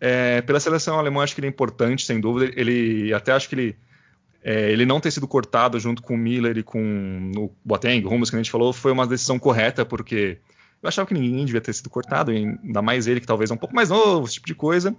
[0.00, 2.52] é, pela seleção alemã, acho que ele é importante, sem dúvida.
[2.56, 3.76] Ele até acho que ele.
[4.42, 8.08] É, ele não ter sido cortado junto com o Miller e com o Boateng, o
[8.08, 10.38] Hummels, que a gente falou, foi uma decisão correta, porque
[10.82, 13.58] eu achava que ninguém devia ter sido cortado, ainda mais ele que talvez é um
[13.58, 14.96] pouco mais novo, esse tipo de coisa.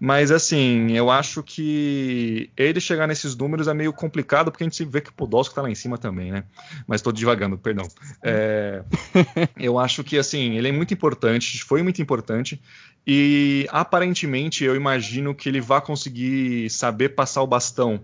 [0.00, 4.84] Mas assim, eu acho que ele chegar nesses números é meio complicado, porque a gente
[4.84, 6.44] vê que o Podolski tá lá em cima também, né?
[6.86, 7.86] Mas estou divagando, perdão.
[8.22, 8.82] É,
[9.56, 12.60] eu acho que assim, ele é muito importante, foi muito importante,
[13.06, 18.00] e aparentemente eu imagino que ele vai conseguir saber passar o bastão.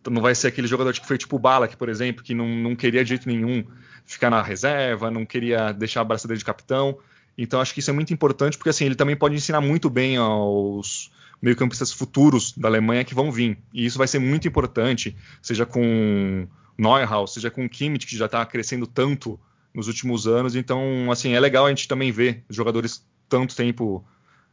[0.00, 2.46] Então, não vai ser aquele jogador que foi tipo o Balak, por exemplo, que não,
[2.46, 3.64] não queria de jeito nenhum
[4.04, 6.98] ficar na reserva, não queria deixar a braçadeira de capitão.
[7.36, 10.16] Então acho que isso é muito importante, porque assim, ele também pode ensinar muito bem
[10.16, 11.10] aos
[11.42, 13.58] meio-campistas futuros da Alemanha que vão vir.
[13.72, 16.46] E isso vai ser muito importante, seja com
[16.78, 19.38] Neuhaus, seja com Kimmich, que já está crescendo tanto
[19.74, 20.54] nos últimos anos.
[20.54, 24.04] Então, assim, é legal a gente também ver jogadores tanto tempo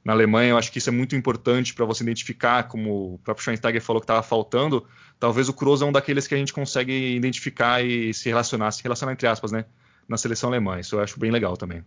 [0.04, 0.52] na Alemanha.
[0.52, 4.02] Eu acho que isso é muito importante para você identificar, como o próprio Schweinsteiger falou
[4.02, 4.86] que estava faltando.
[5.20, 8.84] Talvez o Kroos é um daqueles que a gente consegue identificar e se relacionar, se
[8.84, 9.66] relacionar entre aspas, né,
[10.08, 10.80] na seleção alemã.
[10.80, 11.84] Isso eu acho bem legal também.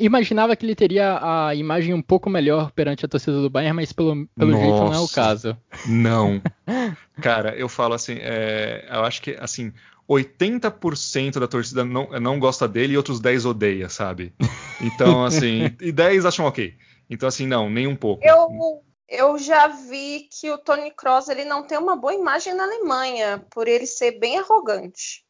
[0.00, 3.92] Imaginava que ele teria a imagem um pouco melhor perante a torcida do Bayern, mas
[3.92, 5.56] pelo, pelo Nossa, jeito não é o caso.
[5.86, 6.42] Não.
[7.22, 9.72] Cara, eu falo assim, é, eu acho que assim,
[10.08, 14.32] 80% da torcida não, não gosta dele e outros 10 odeia, sabe?
[14.80, 16.74] Então, assim, e 10 acham ok.
[17.08, 18.24] Então, assim, não, nem um pouco.
[18.24, 22.64] Eu, eu já vi que o Tony Kroos ele não tem uma boa imagem na
[22.64, 25.24] Alemanha, por ele ser bem arrogante.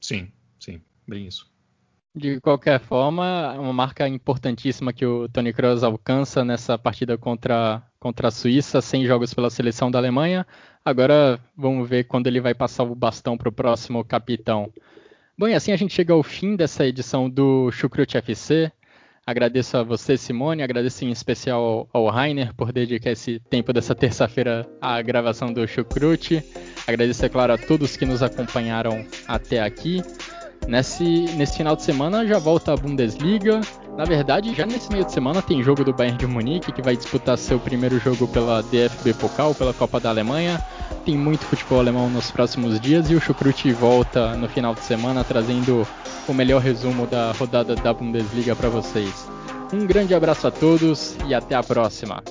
[0.00, 1.50] Sim, sim, bem isso.
[2.14, 8.28] De qualquer forma, uma marca importantíssima que o Tony Kroos alcança nessa partida contra, contra
[8.28, 10.46] a Suíça, sem jogos pela seleção da Alemanha.
[10.84, 14.72] Agora vamos ver quando ele vai passar o bastão para o próximo capitão.
[15.38, 18.72] Bom, e assim a gente chega ao fim dessa edição do Chucrute FC.
[19.28, 24.66] Agradeço a você, Simone, agradeço em especial ao Rainer por dedicar esse tempo dessa terça-feira
[24.80, 26.42] à gravação do Chucrute.
[26.86, 30.02] Agradeço, é claro, a todos que nos acompanharam até aqui.
[30.66, 31.04] Nesse,
[31.36, 33.60] nesse final de semana já volta a Bundesliga.
[33.98, 36.96] Na verdade, já nesse meio de semana tem jogo do Bayern de Munique, que vai
[36.96, 40.64] disputar seu primeiro jogo pela DFB Pokal, pela Copa da Alemanha.
[41.04, 45.24] Tem muito futebol alemão nos próximos dias e o Chucrute volta no final de semana
[45.24, 45.84] trazendo
[46.28, 49.28] o melhor resumo da rodada da Bundesliga para vocês.
[49.72, 52.22] Um grande abraço a todos e até a próxima.